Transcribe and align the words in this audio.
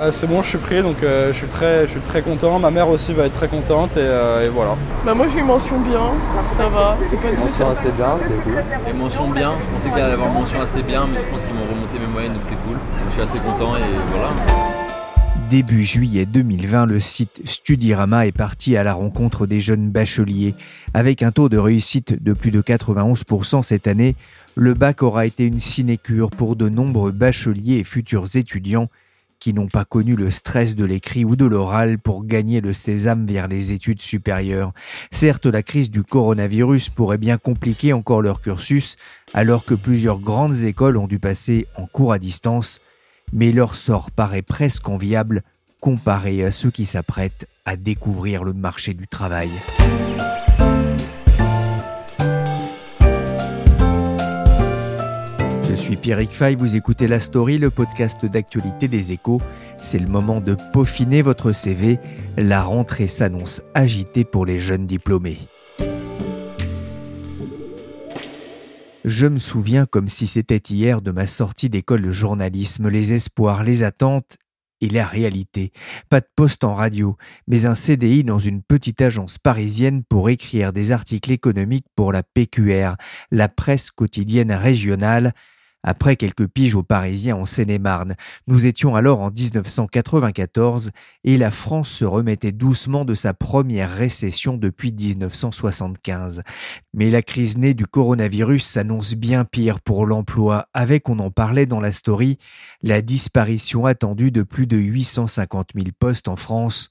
Euh, 0.00 0.12
c'est 0.12 0.28
bon, 0.28 0.42
je 0.44 0.50
suis 0.50 0.58
pris, 0.58 0.80
donc 0.80 1.02
euh, 1.02 1.32
je, 1.32 1.38
suis 1.38 1.48
très, 1.48 1.80
je 1.82 1.92
suis 1.92 2.00
très 2.00 2.22
content. 2.22 2.60
Ma 2.60 2.70
mère 2.70 2.88
aussi 2.88 3.12
va 3.12 3.26
être 3.26 3.32
très 3.32 3.48
contente 3.48 3.96
et, 3.96 4.00
euh, 4.00 4.48
voilà. 4.54 4.76
Bah 5.04 5.12
moi 5.12 5.26
j'ai 5.32 5.40
une 5.40 5.46
mention 5.46 5.80
bien, 5.80 6.12
ça 6.56 6.68
va. 6.68 6.96
mention 7.36 7.68
assez 7.68 7.90
bien, 7.90 8.16
c'est 8.20 8.40
cool. 8.44 8.62
Et 8.88 8.92
mention 8.92 9.28
bien, 9.28 9.54
je 9.60 9.66
pensais 9.66 9.90
qu'il 9.90 10.00
allait 10.00 10.12
avoir 10.12 10.30
mention 10.30 10.60
assez 10.60 10.82
bien, 10.82 11.08
mais 11.12 11.18
je 11.18 11.24
pense 11.24 11.42
qu'ils 11.42 11.52
vont 11.52 11.66
remonter 11.74 11.98
mes 11.98 12.06
moyennes, 12.12 12.32
donc 12.32 12.42
c'est 12.44 12.54
cool. 12.66 12.76
je 13.08 13.12
suis 13.12 13.22
assez 13.22 13.38
content 13.38 13.74
et 13.76 13.80
voilà. 14.12 14.30
Début 15.50 15.82
juillet 15.82 16.26
2020, 16.26 16.86
le 16.86 17.00
site 17.00 17.40
Studirama 17.44 18.26
est 18.26 18.32
parti 18.32 18.76
à 18.76 18.84
la 18.84 18.92
rencontre 18.92 19.46
des 19.48 19.60
jeunes 19.60 19.90
bacheliers. 19.90 20.54
Avec 20.94 21.24
un 21.24 21.32
taux 21.32 21.48
de 21.48 21.58
réussite 21.58 22.22
de 22.22 22.34
plus 22.34 22.52
de 22.52 22.60
91% 22.60 23.64
cette 23.64 23.88
année, 23.88 24.14
le 24.54 24.74
bac 24.74 25.02
aura 25.02 25.26
été 25.26 25.44
une 25.44 25.58
sinécure 25.58 26.30
pour 26.30 26.54
de 26.54 26.68
nombreux 26.68 27.12
bacheliers 27.12 27.78
et 27.78 27.84
futurs 27.84 28.36
étudiants 28.36 28.88
qui 29.40 29.54
n'ont 29.54 29.68
pas 29.68 29.84
connu 29.84 30.16
le 30.16 30.30
stress 30.30 30.74
de 30.74 30.84
l'écrit 30.84 31.24
ou 31.24 31.36
de 31.36 31.44
l'oral 31.44 31.98
pour 31.98 32.24
gagner 32.24 32.60
le 32.60 32.72
sésame 32.72 33.26
vers 33.26 33.48
les 33.48 33.72
études 33.72 34.00
supérieures. 34.00 34.72
Certes, 35.10 35.46
la 35.46 35.62
crise 35.62 35.90
du 35.90 36.02
coronavirus 36.02 36.88
pourrait 36.88 37.18
bien 37.18 37.38
compliquer 37.38 37.92
encore 37.92 38.22
leur 38.22 38.42
cursus, 38.42 38.96
alors 39.34 39.64
que 39.64 39.74
plusieurs 39.74 40.18
grandes 40.18 40.64
écoles 40.64 40.96
ont 40.96 41.06
dû 41.06 41.18
passer 41.18 41.66
en 41.76 41.86
cours 41.86 42.12
à 42.12 42.18
distance, 42.18 42.80
mais 43.32 43.52
leur 43.52 43.74
sort 43.74 44.10
paraît 44.10 44.42
presque 44.42 44.88
enviable 44.88 45.42
comparé 45.80 46.44
à 46.44 46.50
ceux 46.50 46.70
qui 46.70 46.86
s'apprêtent 46.86 47.48
à 47.64 47.76
découvrir 47.76 48.44
le 48.44 48.52
marché 48.52 48.94
du 48.94 49.06
travail. 49.06 49.50
Suis 55.78 55.96
Pierrick 55.96 56.32
Fay, 56.32 56.56
vous 56.56 56.74
écoutez 56.74 57.06
La 57.06 57.20
Story, 57.20 57.56
le 57.56 57.70
podcast 57.70 58.26
d'actualité 58.26 58.88
des 58.88 59.12
échos. 59.12 59.40
C'est 59.78 60.00
le 60.00 60.08
moment 60.08 60.40
de 60.40 60.56
peaufiner 60.72 61.22
votre 61.22 61.52
CV. 61.52 62.00
La 62.36 62.62
rentrée 62.62 63.06
s'annonce 63.06 63.62
agitée 63.74 64.24
pour 64.24 64.44
les 64.44 64.58
jeunes 64.58 64.86
diplômés. 64.86 65.38
Je 69.04 69.26
me 69.26 69.38
souviens 69.38 69.84
comme 69.86 70.08
si 70.08 70.26
c'était 70.26 70.56
hier 70.56 71.00
de 71.00 71.12
ma 71.12 71.28
sortie 71.28 71.70
d'école 71.70 72.02
de 72.02 72.10
journalisme, 72.10 72.88
les 72.88 73.12
espoirs, 73.12 73.62
les 73.62 73.84
attentes 73.84 74.36
et 74.80 74.88
la 74.88 75.06
réalité. 75.06 75.72
Pas 76.10 76.20
de 76.20 76.28
poste 76.34 76.64
en 76.64 76.74
radio, 76.74 77.16
mais 77.46 77.66
un 77.66 77.76
CDI 77.76 78.24
dans 78.24 78.40
une 78.40 78.62
petite 78.62 79.00
agence 79.00 79.38
parisienne 79.38 80.02
pour 80.02 80.28
écrire 80.28 80.72
des 80.72 80.90
articles 80.90 81.30
économiques 81.30 81.86
pour 81.94 82.12
la 82.12 82.24
PQR, 82.24 82.96
la 83.30 83.48
presse 83.48 83.92
quotidienne 83.92 84.52
régionale, 84.52 85.32
après 85.82 86.16
quelques 86.16 86.48
piges 86.48 86.74
aux 86.74 86.82
Parisiens 86.82 87.36
en 87.36 87.46
Seine-et-Marne. 87.46 88.16
Nous 88.46 88.66
étions 88.66 88.94
alors 88.94 89.20
en 89.20 89.30
1994 89.30 90.90
et 91.24 91.36
la 91.36 91.50
France 91.50 91.88
se 91.88 92.04
remettait 92.04 92.52
doucement 92.52 93.04
de 93.04 93.14
sa 93.14 93.34
première 93.34 93.94
récession 93.94 94.56
depuis 94.56 94.92
1975. 94.92 96.42
Mais 96.94 97.10
la 97.10 97.22
crise 97.22 97.58
née 97.58 97.74
du 97.74 97.86
coronavirus 97.86 98.64
s'annonce 98.64 99.14
bien 99.14 99.44
pire 99.44 99.80
pour 99.80 100.06
l'emploi, 100.06 100.66
avec, 100.74 101.08
on 101.08 101.18
en 101.18 101.30
parlait 101.30 101.66
dans 101.66 101.80
la 101.80 101.92
story, 101.92 102.38
la 102.82 103.02
disparition 103.02 103.86
attendue 103.86 104.30
de 104.30 104.42
plus 104.42 104.66
de 104.66 104.76
850 104.76 105.70
000 105.74 105.86
postes 105.98 106.28
en 106.28 106.36
France. 106.36 106.90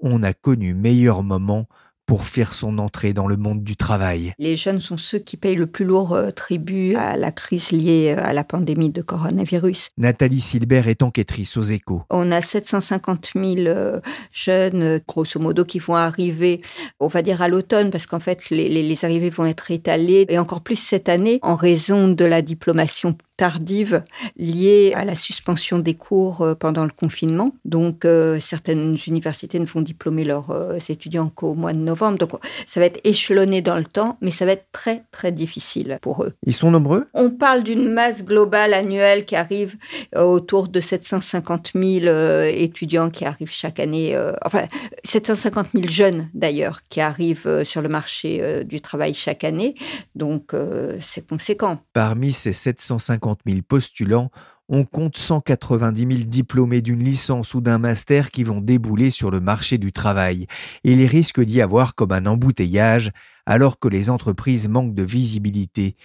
On 0.00 0.22
a 0.22 0.32
connu 0.32 0.74
meilleur 0.74 1.22
moment 1.22 1.68
pour 2.12 2.26
faire 2.26 2.52
son 2.52 2.76
entrée 2.76 3.14
dans 3.14 3.26
le 3.26 3.38
monde 3.38 3.64
du 3.64 3.74
travail. 3.74 4.34
Les 4.38 4.54
jeunes 4.54 4.80
sont 4.80 4.98
ceux 4.98 5.18
qui 5.18 5.38
payent 5.38 5.56
le 5.56 5.66
plus 5.66 5.86
lourd 5.86 6.12
euh, 6.12 6.30
tribut 6.30 6.94
à 6.94 7.16
la 7.16 7.32
crise 7.32 7.70
liée 7.70 8.14
euh, 8.14 8.22
à 8.22 8.34
la 8.34 8.44
pandémie 8.44 8.90
de 8.90 9.00
coronavirus. 9.00 9.88
Nathalie 9.96 10.42
Silbert 10.42 10.88
est 10.88 11.02
enquêtrice 11.02 11.56
aux 11.56 11.62
échos. 11.62 12.02
On 12.10 12.30
a 12.30 12.42
750 12.42 13.30
000 13.34 13.60
euh, 13.60 14.00
jeunes, 14.30 15.00
grosso 15.08 15.40
modo, 15.40 15.64
qui 15.64 15.78
vont 15.78 15.96
arriver, 15.96 16.60
on 17.00 17.08
va 17.08 17.22
dire 17.22 17.40
à 17.40 17.48
l'automne, 17.48 17.90
parce 17.90 18.04
qu'en 18.04 18.20
fait, 18.20 18.50
les, 18.50 18.68
les, 18.68 19.04
arrivées 19.06 19.30
vont 19.30 19.46
être 19.46 19.70
étalées, 19.70 20.26
et 20.28 20.38
encore 20.38 20.60
plus 20.60 20.76
cette 20.76 21.08
année, 21.08 21.38
en 21.40 21.54
raison 21.54 22.08
de 22.08 22.26
la 22.26 22.42
diplomation 22.42 23.16
tardive 23.42 24.04
liée 24.36 24.92
à 24.94 25.04
la 25.04 25.14
suspension 25.14 25.78
des 25.78 25.94
cours 25.94 26.46
pendant 26.58 26.84
le 26.84 26.90
confinement. 26.90 27.50
Donc, 27.64 28.06
certaines 28.40 28.96
universités 29.06 29.58
ne 29.58 29.66
vont 29.66 29.80
diplômer 29.80 30.24
leurs 30.24 30.50
étudiants 30.88 31.28
qu'au 31.28 31.54
mois 31.54 31.72
de 31.72 31.78
novembre 31.78 32.12
donc 32.18 32.32
ça 32.66 32.80
va 32.80 32.86
être 32.86 33.00
échelonné 33.04 33.62
dans 33.62 33.76
le 33.76 33.84
temps, 33.84 34.16
mais 34.20 34.30
ça 34.30 34.44
va 34.44 34.52
être 34.52 34.66
très 34.72 35.04
très 35.12 35.32
difficile 35.32 35.98
pour 36.00 36.24
eux. 36.24 36.34
Ils 36.46 36.54
sont 36.54 36.70
nombreux? 36.70 37.08
On 37.14 37.30
parle 37.30 37.62
d'une 37.62 37.92
masse 37.92 38.24
globale 38.24 38.74
annuelle 38.74 39.24
qui 39.24 39.36
arrive 39.36 39.76
euh, 40.16 40.22
autour 40.22 40.68
de 40.68 40.80
750 40.80 41.72
000 41.74 42.06
euh, 42.06 42.44
étudiants 42.44 43.10
qui 43.10 43.24
arrivent 43.24 43.50
chaque 43.50 43.80
année, 43.80 44.14
euh, 44.14 44.32
enfin 44.44 44.64
750 45.04 45.68
000 45.74 45.88
jeunes 45.88 46.28
d'ailleurs 46.34 46.80
qui 46.88 47.00
arrivent 47.00 47.62
sur 47.64 47.82
le 47.82 47.88
marché 47.88 48.64
du 48.64 48.80
travail 48.80 49.14
chaque 49.14 49.44
année. 49.44 49.74
Donc 50.14 50.52
c'est 51.00 51.28
conséquent. 51.28 51.78
Parmi 51.92 52.32
ces 52.32 52.52
750 52.52 53.31
000 53.46 53.60
postulants, 53.66 54.30
on 54.68 54.84
compte 54.84 55.16
190 55.16 56.00
000 56.00 56.28
diplômés 56.28 56.80
d'une 56.80 57.02
licence 57.02 57.54
ou 57.54 57.60
d'un 57.60 57.78
master 57.78 58.30
qui 58.30 58.44
vont 58.44 58.60
débouler 58.60 59.10
sur 59.10 59.30
le 59.30 59.40
marché 59.40 59.78
du 59.78 59.92
travail. 59.92 60.46
Et 60.84 60.92
il 60.92 61.06
risque 61.06 61.40
d'y 61.40 61.60
avoir 61.60 61.94
comme 61.94 62.12
un 62.12 62.26
embouteillage 62.26 63.10
alors 63.44 63.78
que 63.78 63.88
les 63.88 64.08
entreprises 64.08 64.68
manquent 64.68 64.94
de 64.94 65.02
visibilité. 65.02 65.96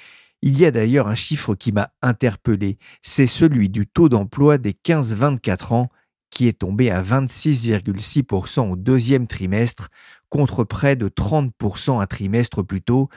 Il 0.42 0.60
y 0.60 0.66
a 0.66 0.72
d'ailleurs 0.72 1.08
un 1.08 1.16
chiffre 1.16 1.56
qui 1.56 1.72
m'a 1.72 1.92
interpellé, 2.02 2.78
c'est 3.02 3.26
celui 3.26 3.70
du 3.70 3.88
taux 3.88 4.10
d'emploi 4.10 4.58
des 4.58 4.74
15-24 4.74 5.74
ans 5.74 5.90
qui 6.30 6.48
est 6.48 6.60
tombé 6.60 6.92
à 6.92 7.02
26,6% 7.02 8.72
au 8.72 8.76
deuxième 8.76 9.28
trimestre 9.28 9.90
contre 10.30 10.64
près 10.64 10.96
de 10.96 11.08
30% 11.08 12.02
un 12.02 12.06
trimestre 12.06 12.62
plus 12.64 12.82
tôt, 12.82 13.10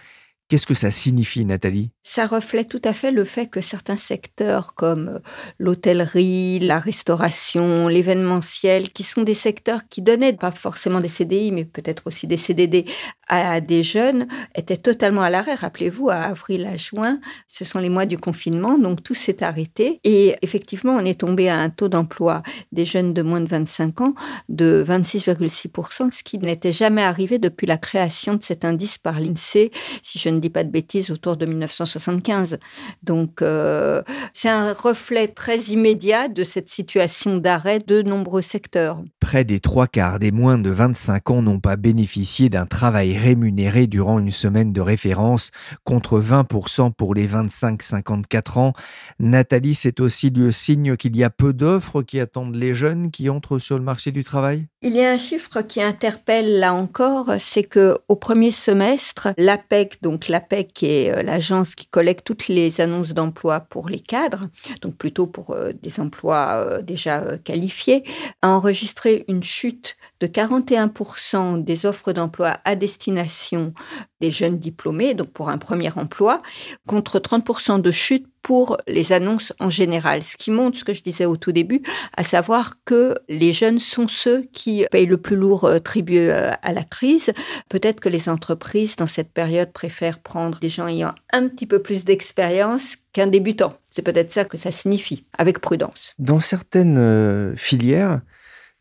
Qu'est-ce 0.51 0.67
que 0.67 0.75
ça 0.75 0.91
signifie, 0.91 1.45
Nathalie? 1.45 1.91
Ça 2.03 2.27
reflète 2.27 2.69
tout 2.69 2.83
à 2.83 2.93
fait 2.93 3.13
le 3.13 3.25
fait 3.25 3.47
que 3.47 3.61
certains 3.61 3.95
secteurs 3.95 4.75
comme 4.75 5.09
euh, 5.09 5.19
l'hôtellerie, 5.61 6.59
la 6.59 6.81
restauration, 6.81 7.87
l'événementiel, 7.87 8.91
qui 8.91 9.05
sont 9.05 9.23
des 9.23 9.35
secteurs 9.35 9.83
qui 9.89 10.03
donnaient 10.03 10.33
pas 10.33 10.51
forcément 10.51 10.99
des 10.99 11.07
CDI, 11.07 11.53
mais 11.53 11.65
peut-être 11.65 12.09
aussi 12.09 12.27
des 12.27 12.37
CDD 12.37 12.85
à 13.29 13.61
des 13.61 13.85
jeunes, 13.85 14.27
étaient 14.57 14.77
totalement 14.77 15.23
à 15.23 15.31
l'arrêt. 15.31 15.55
Rappelez-vous, 15.55 16.11
à 16.11 16.17
avril 16.17 16.67
à 16.67 16.77
juin, 16.77 17.21
ce 17.47 17.65
sont 17.65 17.79
les 17.79 17.89
mois 17.89 18.05
du 18.05 18.19
confinement, 18.19 18.77
donc 18.77 19.05
tout 19.05 19.15
s'est 19.15 19.45
arrêté. 19.45 20.01
Et 20.03 20.35
effectivement, 20.43 20.97
on 20.97 21.05
est 21.05 21.21
tombé 21.21 21.49
à 21.49 21.59
un 21.59 21.71
taux 21.71 21.89
d'emploi 21.89 22.43
des 22.73 22.85
jeunes 22.85 23.15
de 23.15 23.23
moins 23.23 23.41
de 23.41 23.47
25 23.47 24.01
ans 24.01 24.15
de 24.49 24.85
26,6%, 24.87 26.11
ce 26.11 26.25
qui 26.25 26.39
n'était 26.39 26.73
jamais 26.73 27.03
arrivé 27.03 27.39
depuis 27.39 27.69
la 27.69 27.79
création 27.79 28.35
de 28.35 28.43
cet 28.43 28.65
indice 28.65 28.99
par 28.99 29.21
l'INSEE, 29.21 29.71
si 30.03 30.19
je 30.19 30.29
ne 30.29 30.40
dis 30.41 30.51
pas 30.51 30.65
de 30.65 30.71
bêtises, 30.71 31.11
autour 31.11 31.37
de 31.37 31.47
1975. 31.47 32.59
Donc, 33.03 33.43
euh, 33.43 34.03
c'est 34.33 34.49
un 34.49 34.73
reflet 34.73 35.29
très 35.29 35.59
immédiat 35.59 36.29
de 36.29 36.45
cette 36.45 36.69
situation 36.69 37.37
d'arrêt 37.37 37.81
de 37.81 38.03
nombreux 38.03 38.43
secteurs. 38.43 39.03
Près 39.21 39.45
des 39.45 39.61
trois 39.61 39.87
quarts 39.87 40.19
des 40.19 40.33
moins 40.33 40.59
de 40.59 40.71
25 40.71 41.31
ans 41.31 41.43
n'ont 41.43 41.61
pas 41.61 41.77
bénéficié 41.77 42.49
d'un 42.49 42.67
travail 42.67 43.17
rémunéré 43.17 43.87
durant 43.87 44.19
une 44.19 44.31
semaine 44.31 44.73
de 44.73 44.81
référence, 44.81 45.51
contre 45.85 46.21
20% 46.21 46.93
pour 46.93 47.15
les 47.15 47.27
25-54 47.27 48.59
ans. 48.59 48.73
Nathalie, 49.19 49.75
c'est 49.75 50.01
aussi 50.01 50.31
le 50.31 50.53
signe 50.53 50.97
qu'il 50.97 51.17
y 51.17 51.25
a 51.25 51.31
peu 51.31 51.53
d'offres 51.53 52.03
qui 52.03 52.21
attendent 52.21 52.57
les 52.57 52.75
jeunes 52.75 53.11
qui 53.11 53.29
entrent 53.29 53.59
sur 53.59 53.79
le 53.79 53.85
marché 53.85 54.13
du 54.13 54.25
travail? 54.25 54.67
Il 54.83 54.97
y 54.97 55.05
a 55.05 55.11
un 55.11 55.19
chiffre 55.19 55.63
qui 55.63 55.83
interpelle 55.83 56.59
là 56.59 56.73
encore, 56.73 57.35
c'est 57.39 57.65
que 57.65 57.99
au 58.09 58.17
premier 58.17 58.51
semestre, 58.51 59.29
l'APEC, 59.37 60.03
donc 60.03 60.29
l'APEC 60.31 60.73
qui 60.73 60.87
est 60.87 61.13
euh, 61.13 61.23
l'agence 61.23 61.75
qui 61.75 61.87
collecte 61.87 62.25
toutes 62.25 62.49
les 62.49 62.81
annonces 62.81 63.11
d'emploi 63.11 63.61
pour 63.61 63.89
les 63.89 64.01
cadres, 64.01 64.49
donc 64.81 64.97
plutôt 64.97 65.27
pour 65.27 65.51
euh, 65.51 65.73
des 65.83 66.01
emplois 66.01 66.65
euh, 66.67 66.83
déjà 66.83 67.39
qualifiés, 67.39 68.05
a 68.43 68.49
enregistré 68.49 69.25
une 69.29 69.43
chute 69.43 69.97
de 70.21 70.27
41% 70.27 71.63
des 71.63 71.87
offres 71.87 72.13
d'emploi 72.13 72.59
à 72.65 72.77
destination 72.77 73.75
des 74.21 74.31
jeunes 74.31 74.59
diplômés, 74.59 75.15
donc 75.15 75.29
pour 75.29 75.49
un 75.49 75.59
premier 75.59 75.91
emploi, 75.97 76.39
contre 76.87 77.19
30% 77.19 77.81
de 77.81 77.91
chute 77.91 78.27
pour 78.43 78.79
les 78.87 79.13
annonces 79.13 79.53
en 79.61 79.71
général, 79.71 80.23
ce 80.23 80.37
qui 80.37 80.51
montre 80.51 80.79
ce 80.79 80.85
que 80.85 80.93
je 80.93 81.03
disais 81.03 81.27
au 81.27 81.37
tout 81.37 81.53
début, 81.53 81.83
à 82.17 82.23
savoir 82.23 82.75
que 82.85 83.15
les 83.29 83.53
jeunes 83.53 83.79
sont 83.79 84.09
ceux 84.09 84.43
qui 84.53 84.85
payent 84.91 85.07
le 85.07 85.19
plus 85.19 85.37
lourd 85.37 85.65
euh, 85.65 85.79
tribut 85.79 86.19
euh, 86.19 86.51
à 86.63 86.73
la 86.73 86.83
crise. 86.83 87.33
Peut-être 87.69 88.01
que 88.01 88.09
les 88.09 88.29
entreprises, 88.29 88.97
dans 88.97 89.07
cette 89.07 89.33
période, 89.33 89.73
préfèrent 89.73 90.21
prendre 90.21 90.59
des 90.59 90.69
gens 90.69 90.89
ayant 90.89 91.11
un 91.33 91.49
petit 91.49 91.67
peu 91.67 91.81
plus 91.81 92.05
d'expérience 92.05 92.97
qu'un 93.13 93.27
débutant. 93.27 93.75
C'est 93.85 94.03
peut-être 94.03 94.33
ça 94.33 94.45
que 94.45 94.57
ça 94.57 94.71
signifie, 94.71 95.27
avec 95.37 95.61
prudence. 95.61 96.15
Dans 96.19 96.41
certaines 96.41 96.99
euh, 96.99 97.55
filières, 97.57 98.21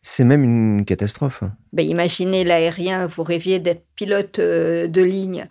c'est 0.01 0.23
même 0.23 0.43
une 0.43 0.85
catastrophe. 0.85 1.43
Ben, 1.73 1.85
imaginez 1.85 2.45
l'aérien, 2.45 3.07
vous 3.07 3.23
rêviez 3.23 3.59
d'être 3.59 3.83
pilote 3.95 4.39
de 4.39 5.01
ligne 5.01 5.47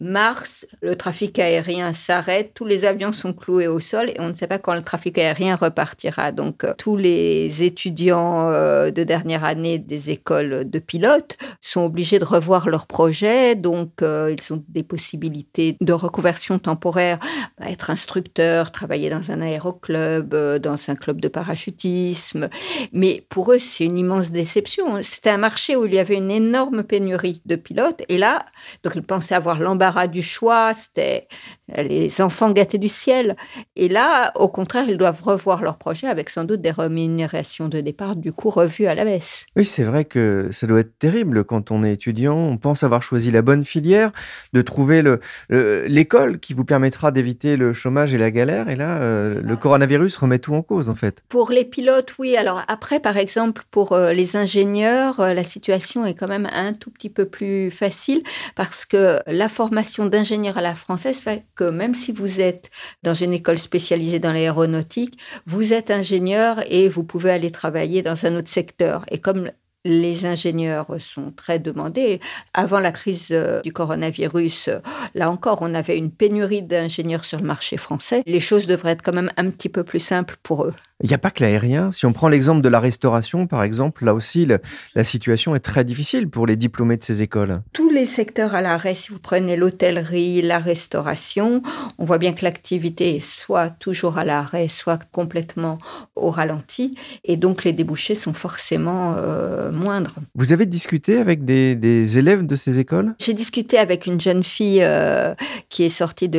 mars, 0.00 0.66
le 0.82 0.94
trafic 0.94 1.38
aérien 1.38 1.92
s'arrête, 1.92 2.52
tous 2.54 2.66
les 2.66 2.84
avions 2.84 3.12
sont 3.12 3.32
cloués 3.32 3.66
au 3.66 3.80
sol 3.80 4.10
et 4.10 4.16
on 4.18 4.28
ne 4.28 4.34
sait 4.34 4.46
pas 4.46 4.58
quand 4.58 4.74
le 4.74 4.82
trafic 4.82 5.16
aérien 5.16 5.56
repartira. 5.56 6.32
Donc 6.32 6.64
euh, 6.64 6.74
tous 6.76 6.96
les 6.96 7.62
étudiants 7.62 8.48
euh, 8.50 8.90
de 8.90 9.04
dernière 9.04 9.44
année 9.44 9.78
des 9.78 10.10
écoles 10.10 10.68
de 10.68 10.78
pilotes 10.78 11.38
sont 11.62 11.82
obligés 11.82 12.18
de 12.18 12.24
revoir 12.24 12.68
leur 12.68 12.86
projet. 12.86 13.54
Donc 13.54 14.02
euh, 14.02 14.34
ils 14.36 14.52
ont 14.52 14.62
des 14.68 14.82
possibilités 14.82 15.76
de 15.80 15.92
reconversion 15.94 16.58
temporaire, 16.58 17.18
être 17.60 17.88
instructeur, 17.88 18.72
travailler 18.72 19.08
dans 19.08 19.30
un 19.30 19.40
aéroclub, 19.40 20.34
dans 20.34 20.76
un 20.88 20.94
club 20.94 21.20
de 21.20 21.28
parachutisme. 21.28 22.50
Mais 22.92 23.24
pour 23.30 23.52
eux, 23.52 23.58
c'est 23.58 23.84
une 23.84 23.98
immense 23.98 24.30
déception. 24.30 25.02
C'était 25.02 25.30
un 25.30 25.38
marché 25.38 25.74
où 25.74 25.86
il 25.86 25.94
y 25.94 25.98
avait 25.98 26.16
une 26.16 26.30
énorme 26.30 26.82
pénurie 26.82 27.40
de 27.46 27.56
pilotes 27.56 28.02
et 28.10 28.18
là, 28.18 28.44
donc 28.82 28.94
ils 28.94 29.02
pensaient 29.02 29.34
avoir 29.34 29.58
l'embarras 29.58 29.85
du 30.10 30.22
choix, 30.22 30.72
c'était 30.74 31.28
les 31.76 32.20
enfants 32.20 32.50
gâtés 32.50 32.78
du 32.78 32.88
ciel. 32.88 33.36
Et 33.74 33.88
là, 33.88 34.32
au 34.36 34.48
contraire, 34.48 34.84
ils 34.88 34.96
doivent 34.96 35.20
revoir 35.22 35.62
leur 35.62 35.78
projet 35.78 36.06
avec 36.06 36.30
sans 36.30 36.44
doute 36.44 36.60
des 36.60 36.70
rémunérations 36.70 37.68
de 37.68 37.80
départ 37.80 38.16
du 38.16 38.32
coup 38.32 38.50
revues 38.50 38.86
à 38.86 38.94
la 38.94 39.04
baisse. 39.04 39.46
Oui, 39.56 39.64
c'est 39.64 39.82
vrai 39.82 40.04
que 40.04 40.48
ça 40.52 40.66
doit 40.66 40.80
être 40.80 40.98
terrible 40.98 41.44
quand 41.44 41.70
on 41.70 41.82
est 41.82 41.92
étudiant. 41.92 42.36
On 42.36 42.58
pense 42.58 42.82
avoir 42.82 43.02
choisi 43.02 43.30
la 43.30 43.42
bonne 43.42 43.64
filière, 43.64 44.12
de 44.52 44.62
trouver 44.62 45.02
l'école 45.50 46.38
qui 46.38 46.54
vous 46.54 46.64
permettra 46.64 47.10
d'éviter 47.10 47.56
le 47.56 47.72
chômage 47.72 48.14
et 48.14 48.18
la 48.18 48.30
galère. 48.30 48.68
Et 48.68 48.76
là, 48.76 48.98
euh, 49.00 49.40
le 49.42 49.56
coronavirus 49.56 50.16
remet 50.16 50.38
tout 50.38 50.54
en 50.54 50.62
cause, 50.62 50.88
en 50.88 50.94
fait. 50.94 51.22
Pour 51.28 51.50
les 51.50 51.64
pilotes, 51.64 52.14
oui. 52.18 52.36
Alors 52.36 52.62
après, 52.68 53.00
par 53.00 53.16
exemple, 53.16 53.62
pour 53.70 53.92
euh, 53.92 54.12
les 54.12 54.36
ingénieurs, 54.36 55.20
euh, 55.20 55.34
la 55.34 55.44
situation 55.44 56.04
est 56.04 56.14
quand 56.14 56.28
même 56.28 56.48
un 56.52 56.72
tout 56.72 56.90
petit 56.90 57.10
peu 57.10 57.26
plus 57.26 57.70
facile 57.70 58.22
parce 58.54 58.84
que 58.84 59.20
la 59.26 59.48
formation 59.48 59.75
d'ingénieur 60.10 60.58
à 60.58 60.62
la 60.62 60.74
française 60.74 61.20
fait 61.20 61.44
que 61.54 61.64
même 61.64 61.94
si 61.94 62.12
vous 62.12 62.40
êtes 62.40 62.70
dans 63.02 63.14
une 63.14 63.32
école 63.32 63.58
spécialisée 63.58 64.18
dans 64.18 64.32
l'aéronautique, 64.32 65.18
vous 65.46 65.72
êtes 65.72 65.90
ingénieur 65.90 66.62
et 66.66 66.88
vous 66.88 67.04
pouvez 67.04 67.30
aller 67.30 67.50
travailler 67.50 68.02
dans 68.02 68.26
un 68.26 68.36
autre 68.36 68.48
secteur. 68.48 69.04
Et 69.10 69.18
comme 69.18 69.50
les 69.86 70.26
ingénieurs 70.26 71.00
sont 71.00 71.30
très 71.30 71.58
demandés. 71.58 72.20
Avant 72.52 72.80
la 72.80 72.92
crise 72.92 73.28
euh, 73.30 73.60
du 73.62 73.72
coronavirus, 73.72 74.70
là 75.14 75.30
encore, 75.30 75.58
on 75.62 75.74
avait 75.74 75.96
une 75.96 76.10
pénurie 76.10 76.62
d'ingénieurs 76.62 77.24
sur 77.24 77.38
le 77.38 77.46
marché 77.46 77.76
français. 77.76 78.22
Les 78.26 78.40
choses 78.40 78.66
devraient 78.66 78.92
être 78.92 79.02
quand 79.02 79.14
même 79.14 79.30
un 79.36 79.50
petit 79.50 79.68
peu 79.68 79.84
plus 79.84 80.00
simples 80.00 80.36
pour 80.42 80.64
eux. 80.64 80.74
Il 81.02 81.08
n'y 81.08 81.14
a 81.14 81.18
pas 81.18 81.30
que 81.30 81.44
l'aérien. 81.44 81.92
Si 81.92 82.06
on 82.06 82.14
prend 82.14 82.28
l'exemple 82.28 82.62
de 82.62 82.70
la 82.70 82.80
restauration, 82.80 83.46
par 83.46 83.62
exemple, 83.62 84.06
là 84.06 84.14
aussi, 84.14 84.46
la 84.94 85.04
situation 85.04 85.54
est 85.54 85.60
très 85.60 85.84
difficile 85.84 86.30
pour 86.30 86.46
les 86.46 86.56
diplômés 86.56 86.96
de 86.96 87.04
ces 87.04 87.20
écoles. 87.20 87.60
Tous 87.74 87.90
les 87.90 88.06
secteurs 88.06 88.54
à 88.54 88.62
l'arrêt, 88.62 88.94
si 88.94 89.12
vous 89.12 89.18
prenez 89.18 89.56
l'hôtellerie, 89.56 90.40
la 90.40 90.58
restauration, 90.58 91.60
on 91.98 92.06
voit 92.06 92.16
bien 92.16 92.32
que 92.32 92.44
l'activité 92.44 93.16
est 93.16 93.20
soit 93.20 93.68
toujours 93.68 94.16
à 94.16 94.24
l'arrêt, 94.24 94.68
soit 94.68 94.98
complètement 95.12 95.76
au 96.14 96.30
ralenti. 96.30 96.96
Et 97.24 97.36
donc, 97.36 97.64
les 97.64 97.74
débouchés 97.74 98.14
sont 98.14 98.32
forcément 98.32 99.16
euh, 99.18 99.70
moindre. 99.70 100.14
Vous 100.34 100.54
avez 100.54 100.64
discuté 100.64 101.18
avec 101.18 101.44
des, 101.44 102.18
élèves 102.18 102.46
de 102.46 102.56
ces 102.56 102.78
écoles? 102.78 103.14
J'ai 103.20 103.34
discuté 103.34 103.76
avec 103.76 104.06
une 104.06 104.20
jeune 104.20 104.42
fille 104.42 104.82
euh, 104.82 105.34
qui 105.68 105.84
est 105.84 105.90
sortie 105.90 106.30
de 106.30 106.38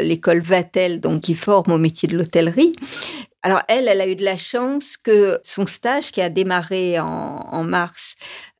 l'école 0.00 0.40
Vatel, 0.40 1.02
donc 1.02 1.20
qui 1.20 1.34
forme 1.34 1.72
au 1.72 1.78
métier 1.78 2.08
de 2.08 2.16
l'hôtellerie. 2.16 2.72
Alors 3.42 3.62
elle, 3.68 3.88
elle 3.88 4.00
a 4.00 4.08
eu 4.08 4.16
de 4.16 4.24
la 4.24 4.36
chance 4.36 4.96
que 4.96 5.38
son 5.44 5.66
stage 5.66 6.10
qui 6.10 6.20
a 6.20 6.28
démarré 6.28 6.98
en, 6.98 7.62
mars 7.64 8.16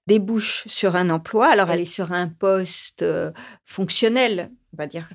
débouche 0.07 0.67
sur 0.67 0.97
un 0.97 1.11
emploi. 1.11 1.49
Alors 1.49 1.71
elle 1.71 1.81
est 1.81 1.85
sur 1.85 2.13
un 2.13 2.29
poste 2.29 3.03
euh, 3.03 3.33
fonctionnel, 3.65 4.51
on 4.68 4.68
va 4.79 4.87
dire 4.87 5.09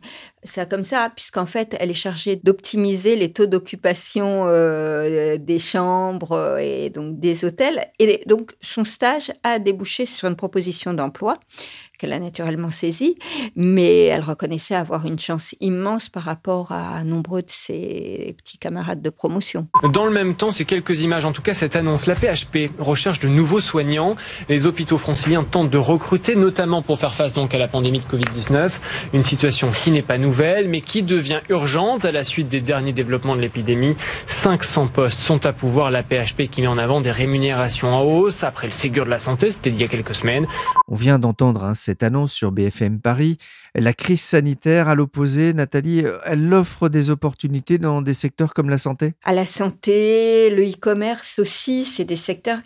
ça 0.43 0.65
comme 0.65 0.83
ça, 0.83 1.11
puisqu'en 1.15 1.45
fait, 1.45 1.75
elle 1.79 1.89
est 1.89 1.95
chargée 1.95 2.35
d'optimiser 2.35 3.15
les 3.15 3.31
taux 3.31 3.45
d'occupation 3.45 4.45
euh, 4.47 5.37
des 5.37 5.59
chambres 5.59 6.59
et 6.59 6.89
donc 6.89 7.19
des 7.19 7.45
hôtels. 7.45 7.87
Et 7.99 8.21
donc, 8.27 8.51
son 8.61 8.83
stage 8.83 9.31
a 9.43 9.59
débouché 9.59 10.05
sur 10.05 10.27
une 10.27 10.35
proposition 10.35 10.93
d'emploi 10.93 11.37
qu'elle 11.97 12.13
a 12.13 12.19
naturellement 12.19 12.71
saisie, 12.71 13.15
mais 13.55 14.05
elle 14.05 14.21
reconnaissait 14.21 14.75
avoir 14.75 15.05
une 15.05 15.19
chance 15.19 15.55
immense 15.61 16.09
par 16.09 16.23
rapport 16.23 16.71
à 16.71 17.03
nombreux 17.03 17.43
de 17.43 17.49
ses 17.49 18.35
petits 18.37 18.57
camarades 18.57 19.01
de 19.01 19.09
promotion. 19.09 19.67
Dans 19.91 20.05
le 20.05 20.11
même 20.11 20.35
temps, 20.35 20.51
ces 20.51 20.65
quelques 20.65 21.01
images, 21.01 21.23
en 21.23 21.31
tout 21.31 21.41
cas 21.41 21.53
cette 21.53 21.75
annonce, 21.75 22.05
la 22.05 22.15
PHP 22.15 22.71
recherche 22.79 23.19
de 23.19 23.29
nouveaux 23.29 23.61
soignants. 23.61 24.15
Les 24.49 24.65
hôpitaux 24.65 24.97
franciliens 24.97 25.43
tentent 25.43 25.69
de 25.69 25.77
recruter, 25.77 26.35
notamment 26.35 26.81
pour 26.81 26.99
faire 26.99 27.13
face 27.13 27.33
donc 27.33 27.53
à 27.53 27.57
la 27.57 27.67
pandémie 27.67 27.99
de 27.99 28.05
Covid-19, 28.05 28.71
une 29.13 29.23
situation 29.23 29.52
qui 29.83 29.91
n'est 29.91 30.01
pas 30.01 30.17
nouvelle 30.17 30.67
mais 30.67 30.81
qui 30.81 31.03
devient 31.03 31.41
urgente 31.49 32.05
à 32.05 32.11
la 32.11 32.23
suite 32.23 32.49
des 32.49 32.61
derniers 32.61 32.93
développements 32.93 33.35
de 33.35 33.41
l'épidémie. 33.41 33.95
500 34.27 34.87
postes 34.87 35.19
sont 35.19 35.45
à 35.45 35.53
pouvoir. 35.53 35.91
La 35.91 36.03
PHP 36.03 36.43
qui 36.49 36.61
met 36.61 36.67
en 36.67 36.77
avant 36.77 37.01
des 37.01 37.11
rémunérations 37.11 37.93
en 37.93 38.01
hausse 38.01 38.43
après 38.43 38.67
le 38.67 38.73
Ségur 38.73 39.05
de 39.05 39.09
la 39.09 39.19
santé, 39.19 39.51
c'était 39.51 39.69
il 39.69 39.79
y 39.79 39.83
a 39.83 39.87
quelques 39.87 40.15
semaines. 40.15 40.47
On 40.87 40.95
vient 40.95 41.19
d'entendre 41.19 41.63
hein, 41.63 41.75
cette 41.75 42.03
annonce 42.03 42.31
sur 42.31 42.51
BFM 42.51 42.99
Paris. 42.99 43.37
La 43.75 43.93
crise 43.93 44.21
sanitaire, 44.21 44.87
à 44.87 44.95
l'opposé, 44.95 45.53
Nathalie, 45.53 46.03
elle 46.25 46.53
offre 46.53 46.89
des 46.89 47.09
opportunités 47.09 47.79
dans 47.79 48.03
des 48.03 48.13
secteurs 48.13 48.53
comme 48.53 48.69
la 48.69 48.77
santé? 48.77 49.13
À 49.23 49.33
la 49.33 49.45
santé, 49.45 50.51
le 50.51 50.63
e-commerce 50.63 51.39
aussi, 51.39 51.85
c'est 51.85 52.05
des 52.05 52.15
secteurs 52.15 52.59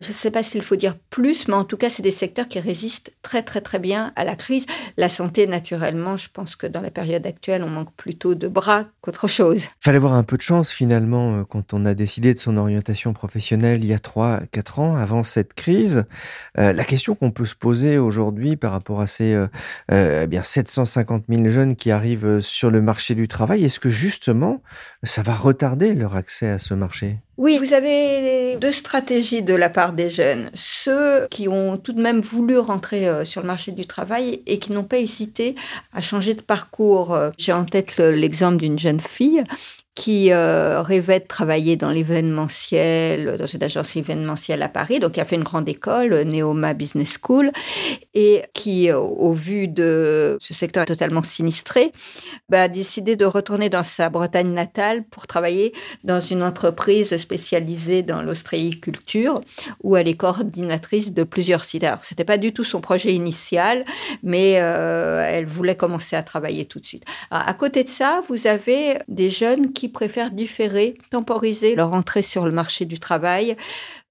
je 0.00 0.08
ne 0.08 0.12
sais 0.12 0.30
pas 0.30 0.44
s'il 0.44 0.62
faut 0.62 0.76
dire 0.76 0.94
plus, 1.10 1.48
mais 1.48 1.54
en 1.54 1.64
tout 1.64 1.76
cas, 1.76 1.90
c'est 1.90 2.04
des 2.04 2.12
secteurs 2.12 2.46
qui 2.46 2.60
résistent 2.60 3.12
très, 3.22 3.42
très, 3.42 3.60
très 3.60 3.80
bien 3.80 4.12
à 4.14 4.22
la 4.22 4.36
crise. 4.36 4.64
La 4.96 5.08
santé, 5.08 5.48
naturellement, 5.48 6.16
je 6.16 6.28
pense 6.32 6.54
que 6.54 6.68
dans 6.68 6.80
la 6.80 6.92
période 6.92 7.26
actuelle, 7.26 7.64
on 7.64 7.68
manque 7.68 7.92
plutôt 7.96 8.36
de 8.36 8.46
bras 8.46 8.84
qu'autre 9.00 9.26
chose. 9.26 9.64
Il 9.64 9.84
fallait 9.84 9.96
avoir 9.96 10.12
un 10.12 10.22
peu 10.22 10.36
de 10.36 10.42
chance, 10.42 10.70
finalement, 10.70 11.38
euh, 11.38 11.42
quand 11.44 11.74
on 11.74 11.84
a 11.84 11.94
décidé 11.94 12.32
de 12.32 12.38
son 12.38 12.56
orientation 12.58 13.12
professionnelle 13.12 13.82
il 13.82 13.88
y 13.88 13.92
a 13.92 13.98
3, 13.98 14.42
4 14.52 14.78
ans, 14.78 14.94
avant 14.94 15.24
cette 15.24 15.54
crise. 15.54 16.04
Euh, 16.58 16.72
la 16.72 16.84
question 16.84 17.16
qu'on 17.16 17.32
peut 17.32 17.46
se 17.46 17.56
poser 17.56 17.98
aujourd'hui 17.98 18.54
par 18.54 18.70
rapport 18.70 19.00
à 19.00 19.08
ces 19.08 19.34
euh, 19.34 19.48
eh 19.90 20.26
bien 20.28 20.44
750 20.44 21.24
000 21.28 21.50
jeunes 21.50 21.74
qui 21.74 21.90
arrivent 21.90 22.40
sur 22.40 22.70
le 22.70 22.80
marché 22.80 23.16
du 23.16 23.26
travail, 23.26 23.64
est-ce 23.64 23.80
que 23.80 23.90
justement, 23.90 24.62
ça 25.02 25.22
va 25.22 25.34
retarder 25.34 25.94
leur 25.94 26.14
accès 26.14 26.48
à 26.48 26.60
ce 26.60 26.74
marché? 26.74 27.18
Oui, 27.38 27.56
vous 27.56 27.72
avez 27.72 28.56
deux 28.56 28.72
stratégies 28.72 29.42
de 29.42 29.54
la 29.54 29.68
part 29.68 29.92
des 29.92 30.10
jeunes. 30.10 30.50
Ceux 30.54 31.28
qui 31.30 31.46
ont 31.46 31.76
tout 31.76 31.92
de 31.92 32.02
même 32.02 32.20
voulu 32.20 32.58
rentrer 32.58 33.08
euh, 33.08 33.24
sur 33.24 33.42
le 33.42 33.46
marché 33.46 33.70
du 33.70 33.86
travail 33.86 34.42
et 34.46 34.58
qui 34.58 34.72
n'ont 34.72 34.82
pas 34.82 34.98
hésité 34.98 35.54
à 35.92 36.00
changer 36.00 36.34
de 36.34 36.42
parcours. 36.42 37.14
Euh, 37.14 37.30
j'ai 37.38 37.52
en 37.52 37.64
tête 37.64 37.98
l'exemple 37.98 38.56
d'une 38.56 38.78
jeune 38.78 38.98
fille 38.98 39.44
qui 39.98 40.30
euh, 40.30 40.80
rêvait 40.80 41.18
de 41.18 41.26
travailler 41.26 41.74
dans 41.74 41.90
l'événementiel, 41.90 43.36
dans 43.36 43.46
une 43.46 43.64
agence 43.64 43.96
événementielle 43.96 44.62
à 44.62 44.68
Paris, 44.68 45.00
donc 45.00 45.12
qui 45.12 45.20
a 45.20 45.24
fait 45.24 45.34
une 45.34 45.42
grande 45.42 45.68
école, 45.68 46.12
euh, 46.12 46.22
Neoma 46.22 46.72
Business 46.72 47.18
School, 47.20 47.50
et 48.14 48.44
qui, 48.54 48.92
euh, 48.92 48.96
au 48.96 49.32
vu 49.32 49.66
de 49.66 50.38
ce 50.40 50.54
secteur 50.54 50.86
totalement 50.86 51.24
sinistré, 51.24 51.90
bah, 52.48 52.62
a 52.62 52.68
décidé 52.68 53.16
de 53.16 53.24
retourner 53.24 53.70
dans 53.70 53.82
sa 53.82 54.08
Bretagne 54.08 54.52
natale 54.52 55.02
pour 55.02 55.26
travailler 55.26 55.72
dans 56.04 56.20
une 56.20 56.44
entreprise 56.44 57.16
spécialisée 57.16 58.04
dans 58.04 58.22
l'ostréiculture, 58.22 59.40
où 59.82 59.96
elle 59.96 60.06
est 60.06 60.16
coordinatrice 60.16 61.12
de 61.12 61.24
plusieurs 61.24 61.64
sites. 61.64 61.82
Alors, 61.82 62.04
c'était 62.04 62.22
pas 62.22 62.38
du 62.38 62.52
tout 62.52 62.62
son 62.62 62.80
projet 62.80 63.14
initial, 63.14 63.82
mais 64.22 64.50
elle 64.50 65.46
voulait 65.46 65.74
commencer 65.74 66.14
à 66.14 66.22
travailler 66.22 66.66
tout 66.66 66.78
de 66.78 66.86
suite. 66.86 67.04
à 67.30 67.52
côté 67.54 67.82
de 67.82 67.88
ça, 67.88 68.22
vous 68.28 68.46
avez 68.46 68.98
des 69.08 69.28
jeunes 69.28 69.72
qui 69.72 69.87
préfèrent 69.88 70.30
différer, 70.30 70.94
temporiser 71.10 71.74
leur 71.74 71.94
entrée 71.94 72.22
sur 72.22 72.44
le 72.44 72.50
marché 72.50 72.84
du 72.84 72.98
travail 72.98 73.56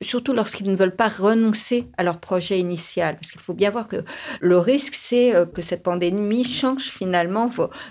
surtout 0.02 0.34
lorsqu'ils 0.34 0.70
ne 0.70 0.76
veulent 0.76 0.96
pas 0.96 1.08
renoncer 1.08 1.86
à 1.98 2.04
leur 2.04 2.20
projet 2.20 2.60
initial. 2.60 3.18
Parce 3.20 3.32
qu'il 3.32 3.42
faut 3.42 3.54
bien 3.54 3.72
voir 3.72 3.88
que 3.88 4.04
le 4.42 4.58
risque, 4.58 4.94
c'est 4.94 5.36
euh, 5.36 5.46
que 5.46 5.62
cette 5.62 5.84
pandémie 5.84 6.44
change 6.44 6.84
finalement 6.84 7.50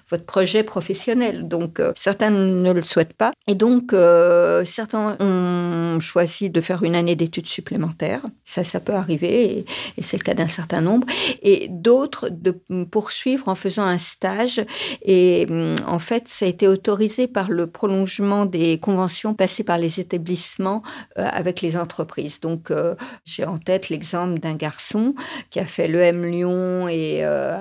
votre 0.08 0.25
projet 0.25 0.62
professionnel. 0.62 1.48
Donc, 1.48 1.80
euh, 1.80 1.92
certains 1.96 2.30
ne 2.30 2.70
le 2.70 2.82
souhaitent 2.82 3.14
pas. 3.14 3.32
Et 3.48 3.54
donc, 3.54 3.92
euh, 3.92 4.64
certains 4.64 5.16
ont 5.18 5.98
choisi 6.00 6.48
de 6.48 6.60
faire 6.60 6.84
une 6.84 6.94
année 6.94 7.16
d'études 7.16 7.48
supplémentaires. 7.48 8.22
Ça, 8.44 8.62
ça 8.62 8.78
peut 8.78 8.94
arriver, 8.94 9.64
et, 9.96 10.02
c'est 10.02 10.18
le 10.18 10.22
cas 10.22 10.34
d'un 10.34 10.46
certain 10.46 10.80
nombre. 10.80 11.06
Et 11.42 11.68
d'autres 11.70 12.28
de 12.28 12.52
poursuivre 12.84 13.48
en 13.48 13.56
faisant 13.56 13.84
un 13.84 13.98
stage. 13.98 14.64
Et 15.02 15.46
hum, 15.50 15.75
en 15.86 15.98
fait, 15.98 16.28
ça 16.28 16.46
a 16.46 16.48
été 16.48 16.68
autorisé 16.68 17.26
par 17.26 17.50
le 17.50 17.66
prolongement 17.66 18.46
des 18.46 18.78
conventions 18.78 19.34
passées 19.34 19.64
par 19.64 19.78
les 19.78 19.98
établissements 19.98 20.82
avec 21.16 21.60
les 21.62 21.76
entreprises 21.76 21.95
donc, 22.42 22.70
euh, 22.70 22.94
j'ai 23.24 23.44
en 23.44 23.58
tête 23.58 23.88
l'exemple 23.88 24.38
d'un 24.38 24.54
garçon 24.54 25.14
qui 25.50 25.60
a 25.60 25.64
fait 25.64 25.88
l'EM 25.88 26.24
Lyon 26.24 26.88
et 26.88 27.20
euh, 27.22 27.56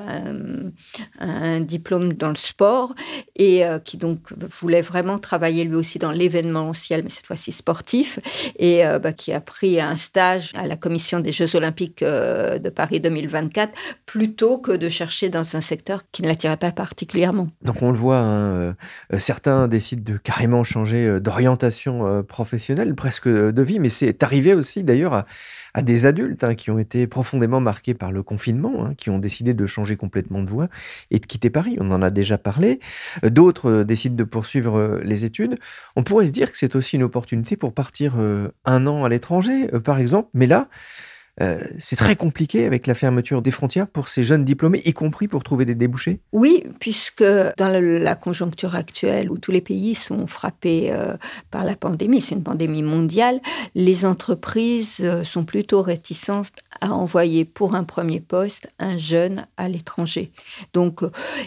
un, 1.20 1.60
diplôme 1.60 2.14
dans 2.14 2.30
le 2.30 2.36
sport 2.36 2.94
et 3.36 3.66
euh, 3.66 3.80
qui 3.80 3.98
donc 3.98 4.20
voulait 4.60 4.82
vraiment 4.82 5.20
travailler 5.20 5.64
lui 5.64 5.76
aussi 5.76 6.00
dans 6.00 6.12
l'événementiel, 6.12 7.02
mais 7.04 7.10
cette 7.10 7.26
fois-ci 7.26 7.52
sportif, 7.52 8.20
et 8.58 8.84
bah, 9.02 9.14
qui 9.14 9.32
a 9.32 9.42
pris 9.42 9.80
un 9.80 9.96
stage 9.96 10.52
à 10.56 10.68
la 10.68 10.76
commission 10.76 11.20
des 11.20 11.32
Jeux 11.32 11.56
Olympiques 11.56 12.04
de 12.04 12.70
Paris 12.70 13.00
2024 13.00 13.74
plutôt 14.06 14.58
que 14.58 14.72
de 14.72 14.90
chercher 14.90 15.30
dans 15.30 15.56
un 15.56 15.62
secteur 15.62 16.04
qui 16.12 16.22
ne 16.22 16.28
l'attirait 16.28 16.58
pas 16.58 16.72
particulièrement. 16.72 17.48
Donc 17.62 17.82
on 17.82 17.92
le 17.92 17.98
voit, 17.98 18.20
hein, 18.20 18.76
certains 19.18 19.68
décident 19.68 20.14
de 20.14 20.18
carrément 20.18 20.64
changer 20.64 21.20
d'orientation 21.20 22.24
professionnelle, 22.24 22.96
presque 22.96 23.28
de 23.28 23.62
vie, 23.62 23.80
mais 23.80 23.90
c'est 23.90 24.14
arrivé 24.26 24.54
aussi 24.54 24.84
d'ailleurs 24.84 25.26
à, 25.74 25.82
des 25.82 26.06
adultes 26.06 26.44
hein, 26.44 26.56
qui 26.56 26.72
ont 26.72 26.80
été 26.80 27.08
profondément 27.08 27.60
marqués 27.60 27.94
par 27.94 28.12
le 28.12 28.24
confinement, 28.24 28.86
hein, 28.86 28.94
qui 28.98 29.10
ont 29.10 29.20
décidé 29.20 29.54
de 29.54 29.66
changer 29.66 29.96
complètement 29.96 30.42
de 30.42 30.50
voie 30.50 30.68
et 31.12 31.20
de 31.20 31.26
quitter 31.26 31.50
Paris. 31.50 31.78
On 31.80 31.92
en 31.92 32.02
a 32.02 32.10
déjà 32.10 32.38
parlé. 32.38 32.80
Euh, 33.24 33.30
d'autres 33.30 33.70
euh, 33.70 33.84
décident 33.84 34.16
de 34.16 34.24
poursuivre 34.24 34.80
euh, 34.80 35.02
les 35.04 35.26
études. 35.26 35.58
On 35.96 36.04
pourrait 36.04 36.28
se 36.28 36.32
dire 36.32 36.52
que 36.52 36.58
c'est 36.58 36.76
aussi 36.76 36.96
une 36.96 37.04
opportunité 37.04 37.56
pour 37.56 37.74
partir 37.74 38.16
un 38.66 38.88
an 38.88 39.04
à 39.04 39.10
l'étranger, 39.10 39.68
par 39.84 40.00
exemple. 40.00 40.30
Mais 40.34 40.48
là, 40.48 40.70
euh, 41.42 41.60
c'est 41.80 41.98
très 41.98 42.16
compliqué 42.16 42.66
avec 42.66 42.88
la 42.88 42.96
fermeture 42.96 43.42
des 43.42 43.52
frontières 43.52 43.88
pour 43.88 44.08
ces 44.08 44.24
jeunes 44.24 44.46
diplômés, 44.46 44.82
y 44.86 44.94
compris 44.94 45.28
pour 45.28 45.44
trouver 45.44 45.66
des 45.66 45.76
débouchés 45.76 46.20
Oui, 46.32 46.64
puisque 46.80 47.24
dans 47.24 47.82
la 47.82 48.16
conjoncture 48.16 48.76
actuelle 48.76 49.30
où 49.30 49.38
tous 49.38 49.52
les 49.52 49.62
pays 49.62 49.96
sont 49.96 50.28
frappés 50.28 50.92
euh, 50.92 51.18
par 51.52 51.66
la 51.66 51.76
pandémie, 51.76 52.22
c'est 52.22 52.36
une 52.36 52.44
pandémie 52.44 52.84
mondiale, 52.84 53.42
les 53.76 54.06
entreprises 54.06 55.02
euh, 55.02 55.24
sont 55.24 55.44
plutôt 55.44 55.82
réticentes 55.82 56.54
à 56.80 56.92
envoyer 56.92 57.44
pour 57.44 57.76
un 57.76 57.84
premier 57.84 58.22
poste 58.22 58.70
un 58.80 58.98
jeune 58.98 59.46
à 59.58 59.68
l'étranger. 59.68 60.32
Donc, 60.74 61.02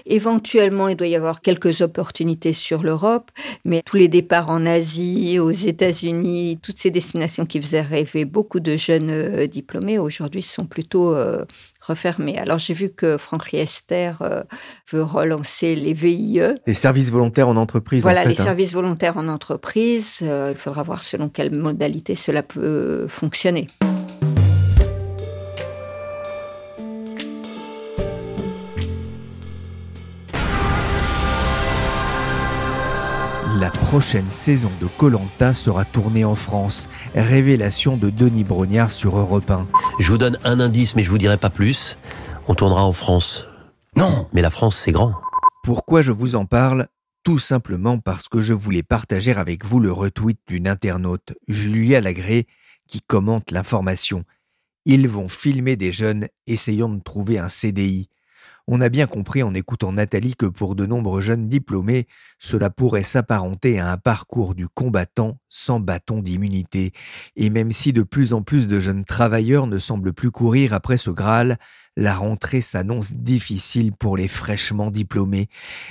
éventuellement, 0.06 0.88
il 0.88 0.96
doit 0.96 1.06
y 1.06 1.16
avoir 1.16 1.40
quelques 1.40 1.80
opportunités 1.80 2.52
sur 2.52 2.82
l'Europe, 2.82 3.30
mais 3.64 3.82
tous 3.84 3.96
les 3.96 4.08
départs 4.08 4.50
en 4.50 4.66
Asie, 4.66 5.38
aux 5.38 5.50
États-Unis, 5.50 6.58
toutes 6.62 6.78
ces 6.78 6.90
destinations 6.90 7.46
qui 7.46 7.60
faisaient 7.60 7.80
rêver 7.80 8.24
beaucoup 8.24 8.60
de 8.60 8.76
jeunes 8.76 9.46
diplômés, 9.46 9.77
aujourd'hui 9.98 10.42
sont 10.42 10.66
plutôt 10.66 11.14
euh, 11.14 11.44
refermés. 11.80 12.38
Alors 12.38 12.58
j'ai 12.58 12.74
vu 12.74 12.90
que 12.90 13.16
Franck 13.16 13.44
Riester 13.44 14.12
euh, 14.20 14.42
veut 14.90 15.02
relancer 15.02 15.74
les 15.74 15.94
VIE. 15.94 16.40
Les 16.66 16.74
services 16.74 17.10
volontaires 17.10 17.48
en 17.48 17.56
entreprise. 17.56 18.02
Voilà, 18.02 18.24
les 18.24 18.40
hein. 18.40 18.44
services 18.44 18.72
volontaires 18.72 19.16
en 19.16 19.28
entreprise. 19.28 20.20
Euh, 20.22 20.52
il 20.52 20.58
faudra 20.58 20.82
voir 20.82 21.02
selon 21.02 21.28
quelle 21.28 21.56
modalité 21.56 22.14
cela 22.14 22.42
peut 22.42 23.06
fonctionner. 23.08 23.66
La 33.68 33.80
prochaine 33.80 34.30
saison 34.30 34.70
de 34.80 34.86
Colanta 34.86 35.52
sera 35.52 35.84
tournée 35.84 36.24
en 36.24 36.34
France. 36.34 36.88
Révélation 37.14 37.98
de 37.98 38.08
Denis 38.08 38.42
Brognard 38.42 38.90
sur 38.90 39.18
Europe 39.18 39.50
1. 39.50 39.68
Je 40.00 40.10
vous 40.10 40.16
donne 40.16 40.38
un 40.42 40.58
indice, 40.58 40.96
mais 40.96 41.02
je 41.02 41.10
vous 41.10 41.18
dirai 41.18 41.36
pas 41.36 41.50
plus. 41.50 41.98
On 42.46 42.54
tournera 42.54 42.82
en 42.82 42.92
France. 42.92 43.46
Non, 43.94 44.26
mais 44.32 44.40
la 44.40 44.48
France, 44.48 44.74
c'est 44.78 44.92
grand. 44.92 45.12
Pourquoi 45.64 46.00
je 46.00 46.12
vous 46.12 46.34
en 46.34 46.46
parle? 46.46 46.88
Tout 47.24 47.38
simplement 47.38 47.98
parce 47.98 48.26
que 48.30 48.40
je 48.40 48.54
voulais 48.54 48.82
partager 48.82 49.32
avec 49.32 49.66
vous 49.66 49.80
le 49.80 49.92
retweet 49.92 50.38
d'une 50.46 50.66
internaute, 50.66 51.34
Julia 51.46 52.00
Lagré, 52.00 52.46
qui 52.86 53.02
commente 53.02 53.50
l'information. 53.50 54.24
Ils 54.86 55.08
vont 55.08 55.28
filmer 55.28 55.76
des 55.76 55.92
jeunes 55.92 56.28
essayant 56.46 56.88
de 56.88 57.02
trouver 57.02 57.38
un 57.38 57.50
CDI. 57.50 58.08
On 58.70 58.82
a 58.82 58.90
bien 58.90 59.06
compris 59.06 59.42
en 59.42 59.54
écoutant 59.54 59.92
Nathalie 59.92 60.36
que 60.36 60.44
pour 60.44 60.74
de 60.74 60.84
nombreux 60.84 61.22
jeunes 61.22 61.48
diplômés, 61.48 62.06
cela 62.38 62.68
pourrait 62.68 63.02
s'apparenter 63.02 63.80
à 63.80 63.90
un 63.90 63.96
parcours 63.96 64.54
du 64.54 64.68
combattant 64.68 65.40
sans 65.48 65.80
bâton 65.80 66.20
d'immunité. 66.20 66.92
Et 67.34 67.48
même 67.48 67.72
si 67.72 67.94
de 67.94 68.02
plus 68.02 68.34
en 68.34 68.42
plus 68.42 68.68
de 68.68 68.78
jeunes 68.78 69.06
travailleurs 69.06 69.68
ne 69.68 69.78
semblent 69.78 70.12
plus 70.12 70.30
courir 70.30 70.74
après 70.74 70.98
ce 70.98 71.08
Graal, 71.08 71.56
la 71.98 72.14
rentrée 72.14 72.60
s'annonce 72.60 73.14
difficile 73.14 73.92
pour 73.92 74.16
les 74.16 74.28
fraîchement 74.28 74.92
diplômés. 74.92 75.48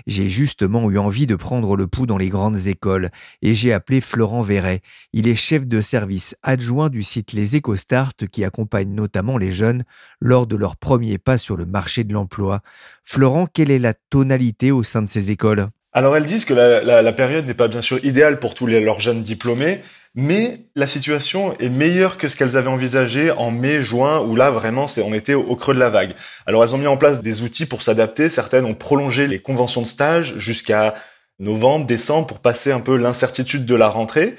J'ai 0.08 0.30
justement 0.30 0.90
eu 0.90 0.98
envie 0.98 1.28
de 1.28 1.36
prendre 1.36 1.76
le 1.76 1.86
pouls 1.86 2.06
dans 2.06 2.18
les 2.18 2.30
grandes 2.30 2.68
écoles 2.68 3.10
et 3.42 3.54
j'ai 3.54 3.74
appelé 3.74 4.00
Florent 4.00 4.42
Verret. 4.42 4.80
Il 5.12 5.28
est 5.28 5.36
chef 5.36 5.68
de 5.68 5.82
service 5.82 6.38
adjoint 6.44 6.88
du 6.88 7.04
site 7.04 7.34
Les 7.34 7.58
EcoStart 7.58 8.14
qui 8.32 8.46
accompagne 8.46 8.94
notamment 8.94 9.38
les 9.38 9.52
jeunes 9.52 9.84
lors 10.22 10.48
de 10.48 10.56
leur 10.56 10.78
premier 10.78 11.18
pas 11.18 11.38
sur 11.38 11.58
le 11.58 11.66
marché 11.66 12.06
de 12.06 12.14
l'emploi. 12.14 12.62
Florent, 13.04 13.46
quelle 13.54 13.70
est 13.70 13.78
la 13.78 13.94
tonalité 13.94 14.72
au 14.72 14.84
sein 14.84 15.02
de 15.02 15.10
ces 15.10 15.32
écoles? 15.32 15.68
Alors 15.92 16.16
elles 16.16 16.26
disent 16.26 16.46
que 16.46 16.54
la, 16.54 17.14
période 17.14 17.46
n'est 17.46 17.54
pas 17.54 17.68
bien 17.68 17.82
sûr 17.82 18.04
idéale 18.06 18.40
pour 18.40 18.54
tous 18.54 18.68
leurs 18.68 19.02
jeunes 19.02 19.22
diplômés, 19.22 19.82
mais 20.20 20.62
la 20.76 20.88
situation 20.88 21.56
est 21.60 21.70
meilleure 21.70 22.18
que 22.18 22.28
ce 22.28 22.36
qu'elles 22.36 22.58
avaient 22.58 22.72
envisagé 22.72 23.30
en 23.30 23.52
mai, 23.52 23.84
juin, 23.84 24.20
où 24.22 24.36
là 24.36 24.50
vraiment 24.50 24.88
on 25.06 25.14
était 25.14 25.36
au, 25.36 25.56
creux 25.56 25.76
de 25.76 25.80
la 25.80 25.92
vague. 25.92 26.16
Alors 26.48 26.64
elles 26.64 26.74
ont 26.74 26.80
mis 26.80 26.88
en 26.88 26.98
place 26.98 27.22
des 27.22 27.44
outils 27.44 27.68
pour 27.68 27.84
s'adapter. 27.84 28.32
Certaines 28.32 28.66
ont 28.66 28.74
prolongé 28.74 29.28
les 29.28 29.38
conventions 29.38 29.84
de 29.84 29.86
stage 29.86 30.34
jusqu'à 30.38 30.96
novembre, 31.38 31.86
décembre 31.86 32.26
pour 32.26 32.40
passer 32.40 32.72
un 32.72 32.80
peu 32.80 32.98
l'incertitude 32.98 33.68
de 33.68 33.76
la 33.76 33.90
rentrée. 33.90 34.36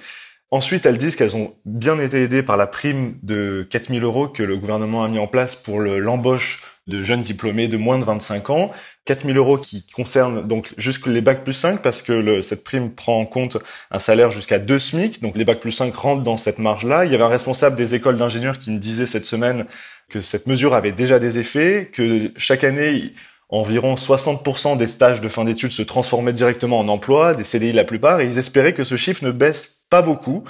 Ensuite, 0.51 0.85
elles 0.85 0.99
disent 0.99 1.15
qu'elles 1.15 1.37
ont 1.37 1.55
bien 1.65 1.97
été 2.01 2.23
aidées 2.23 2.43
par 2.43 2.57
la 2.57 2.67
prime 2.67 3.17
de 3.23 3.65
4000 3.71 4.03
euros 4.03 4.27
que 4.27 4.43
le 4.43 4.57
gouvernement 4.57 5.05
a 5.05 5.09
mis 5.09 5.21
en 5.21 5.29
place 5.29 5.55
pour 5.55 5.79
l'embauche 5.79 6.61
de 6.89 7.03
jeunes 7.03 7.23
diplômés 7.23 7.69
de 7.69 7.77
moins 7.77 7.99
de 7.99 8.05
25 8.05 8.51
ans. 8.51 8.73
4000 9.05 9.37
euros 9.37 9.59
qui 9.59 9.87
concernent 9.87 10.47
donc 10.47 10.75
jusque 10.77 11.07
les 11.07 11.21
bacs 11.21 11.45
plus 11.45 11.53
5 11.53 11.81
parce 11.83 12.03
que 12.03 12.13
le, 12.13 12.43
cette 12.43 12.65
prime 12.65 12.91
prend 12.91 13.21
en 13.21 13.27
compte 13.27 13.59
un 13.91 13.99
salaire 13.99 14.31
jusqu'à 14.31 14.59
2 14.59 14.79
SMIC. 14.79 15.23
Donc 15.23 15.37
les 15.37 15.45
bacs 15.45 15.61
plus 15.61 15.73
5 15.73 15.95
rentrent 15.95 16.23
dans 16.23 16.37
cette 16.37 16.59
marge-là. 16.59 17.05
Il 17.05 17.13
y 17.13 17.15
avait 17.15 17.25
un 17.25 17.29
responsable 17.29 17.77
des 17.77 17.95
écoles 17.95 18.17
d'ingénieurs 18.17 18.59
qui 18.59 18.71
me 18.71 18.79
disait 18.79 19.07
cette 19.07 19.27
semaine 19.27 19.67
que 20.09 20.21
cette 20.21 20.47
mesure 20.47 20.75
avait 20.75 20.93
déjà 20.93 21.19
des 21.19 21.39
effets, 21.39 21.91
que 21.93 22.33
chaque 22.37 22.65
année, 22.65 23.13
environ 23.51 23.95
60% 23.95 24.77
des 24.77 24.89
stages 24.89 25.21
de 25.21 25.29
fin 25.29 25.45
d'études 25.45 25.71
se 25.71 25.83
transformaient 25.83 26.33
directement 26.33 26.79
en 26.79 26.89
emploi, 26.89 27.35
des 27.35 27.45
CDI 27.45 27.73
la 27.73 27.85
plupart, 27.85 28.21
et 28.21 28.27
ils 28.27 28.39
espéraient 28.39 28.75
que 28.75 28.85
ce 28.85 28.97
chiffre 28.97 29.25
ne 29.25 29.31
baisse 29.31 29.85
pas 29.91 30.03
beaucoup 30.03 30.45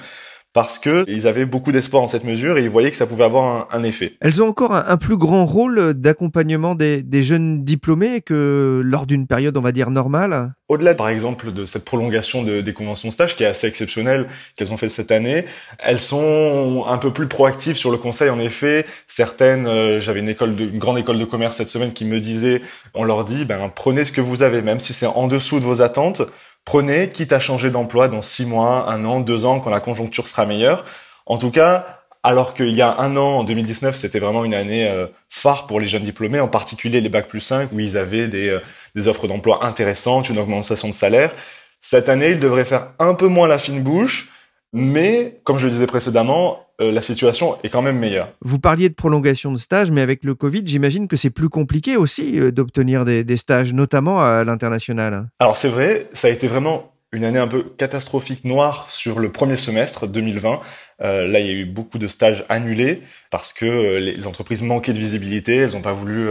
parce 0.53 0.79
que 0.79 1.05
ils 1.07 1.27
avaient 1.27 1.45
beaucoup 1.45 1.71
d'espoir 1.71 2.01
en 2.01 2.07
cette 2.07 2.23
mesure 2.23 2.57
et 2.57 2.63
ils 2.63 2.69
voyaient 2.69 2.89
que 2.89 2.97
ça 2.97 3.05
pouvait 3.05 3.23
avoir 3.23 3.67
un, 3.71 3.83
effet. 3.83 4.13
Elles 4.19 4.41
ont 4.41 4.49
encore 4.49 4.73
un, 4.73 4.97
plus 4.97 5.17
grand 5.17 5.45
rôle 5.45 5.93
d'accompagnement 5.93 6.75
des, 6.75 7.23
jeunes 7.23 7.63
diplômés 7.63 8.21
que 8.21 8.81
lors 8.83 9.05
d'une 9.05 9.27
période, 9.27 9.55
on 9.57 9.61
va 9.61 9.71
dire, 9.71 9.91
normale 9.91 10.53
Au-delà, 10.67 10.95
par 10.95 11.09
exemple, 11.09 11.51
de 11.51 11.65
cette 11.65 11.85
prolongation 11.85 12.43
de, 12.43 12.61
des 12.61 12.73
conventions 12.73 13.11
stage 13.11 13.35
qui 13.35 13.43
est 13.43 13.47
assez 13.47 13.67
exceptionnelle 13.67 14.27
qu'elles 14.55 14.73
ont 14.73 14.77
fait 14.77 14.89
cette 14.89 15.11
année, 15.11 15.45
elles 15.79 15.99
sont 15.99 16.85
un 16.87 16.97
peu 16.97 17.11
plus 17.11 17.27
proactives 17.27 17.75
sur 17.75 17.91
le 17.91 17.97
conseil. 17.97 18.29
En 18.29 18.39
effet, 18.39 18.85
certaines, 19.07 19.67
euh, 19.67 19.99
j'avais 19.99 20.19
une 20.19 20.29
école 20.29 20.55
de, 20.55 20.65
une 20.65 20.79
grande 20.79 20.97
école 20.97 21.19
de 21.19 21.25
commerce 21.25 21.57
cette 21.57 21.69
semaine 21.69 21.93
qui 21.93 22.05
me 22.05 22.19
disait, 22.19 22.61
on 22.93 23.03
leur 23.03 23.23
dit, 23.23 23.45
ben 23.45 23.71
prenez 23.73 24.03
ce 24.03 24.11
que 24.11 24.21
vous 24.21 24.41
avez, 24.41 24.61
même 24.61 24.79
si 24.79 24.93
c'est 24.93 25.05
en 25.05 25.27
dessous 25.27 25.59
de 25.59 25.65
vos 25.65 25.81
attentes 25.81 26.23
prenez, 26.69 27.09
quitte 27.09 27.33
à 27.33 27.39
changer 27.39 27.71
d'emploi 27.71 28.09
dans 28.09 28.21
six 28.21 28.45
mois, 28.45 28.91
un 28.91 29.03
an, 29.03 29.21
deux 29.21 29.43
ans, 29.43 29.59
quand 29.59 29.71
la 29.71 29.79
conjoncture 29.79 30.27
sera 30.27 30.45
meilleure. 30.45 30.85
En 31.25 31.39
tout 31.39 31.49
cas, 31.49 32.03
alors 32.21 32.53
qu'il 32.53 32.69
y 32.69 32.83
a 32.83 32.95
un 32.99 33.17
an, 33.17 33.39
en 33.39 33.43
2019, 33.43 33.95
c'était 33.95 34.19
vraiment 34.19 34.45
une 34.45 34.53
année 34.53 34.87
euh, 34.87 35.07
phare 35.29 35.65
pour 35.65 35.79
les 35.79 35.87
jeunes 35.87 36.03
diplômés, 36.03 36.39
en 36.39 36.47
particulier 36.47 37.01
les 37.01 37.09
bacs 37.09 37.27
plus 37.27 37.39
5, 37.39 37.71
où 37.71 37.79
ils 37.79 37.97
avaient 37.97 38.29
euh, 38.31 38.59
des 38.93 39.07
offres 39.07 39.27
d'emploi 39.27 39.65
intéressantes, 39.65 40.29
une 40.29 40.37
augmentation 40.37 40.87
de 40.87 40.93
salaire. 40.93 41.31
Cette 41.81 42.07
année, 42.07 42.29
ils 42.29 42.39
devraient 42.39 42.65
faire 42.65 42.89
un 42.99 43.15
peu 43.15 43.25
moins 43.25 43.47
la 43.47 43.57
fine 43.57 43.81
bouche, 43.81 44.29
mais, 44.73 45.39
comme 45.43 45.57
je 45.57 45.65
le 45.65 45.71
disais 45.71 45.87
précédemment, 45.87 46.65
euh, 46.81 46.91
la 46.91 47.01
situation 47.01 47.57
est 47.63 47.69
quand 47.69 47.81
même 47.81 47.97
meilleure. 47.97 48.31
Vous 48.41 48.59
parliez 48.59 48.87
de 48.87 48.93
prolongation 48.93 49.51
de 49.51 49.57
stage, 49.57 49.91
mais 49.91 50.01
avec 50.01 50.23
le 50.23 50.35
Covid, 50.35 50.63
j'imagine 50.65 51.07
que 51.07 51.17
c'est 51.17 51.29
plus 51.29 51.49
compliqué 51.49 51.97
aussi 51.97 52.39
euh, 52.39 52.51
d'obtenir 52.51 53.03
des, 53.03 53.37
stages, 53.37 53.73
notamment 53.73 54.21
à 54.21 54.43
l'international. 54.43 55.29
Alors 55.39 55.55
c'est 55.55 55.69
vrai, 55.69 56.07
ça 56.13 56.27
a 56.27 56.31
été 56.31 56.47
vraiment 56.47 56.93
une 57.11 57.25
année 57.25 57.39
un 57.39 57.47
peu 57.47 57.63
catastrophique 57.63 58.45
noire 58.45 58.89
sur 58.89 59.19
le 59.19 59.31
premier 59.31 59.55
semestre 59.55 60.07
2020. 60.07 60.61
Euh, 61.01 61.27
là, 61.27 61.39
il 61.39 61.47
y 61.47 61.49
a 61.49 61.53
eu 61.53 61.65
beaucoup 61.65 61.97
de 61.97 62.07
stages 62.07 62.45
annulés 62.49 63.01
parce 63.31 63.51
que 63.51 63.97
les 63.97 64.27
entreprises 64.27 64.61
manquaient 64.61 64.93
de 64.93 64.99
visibilité. 64.99 65.55
Elles 65.55 65.71
n'ont 65.71 65.81
pas 65.81 65.93
voulu 65.93 66.29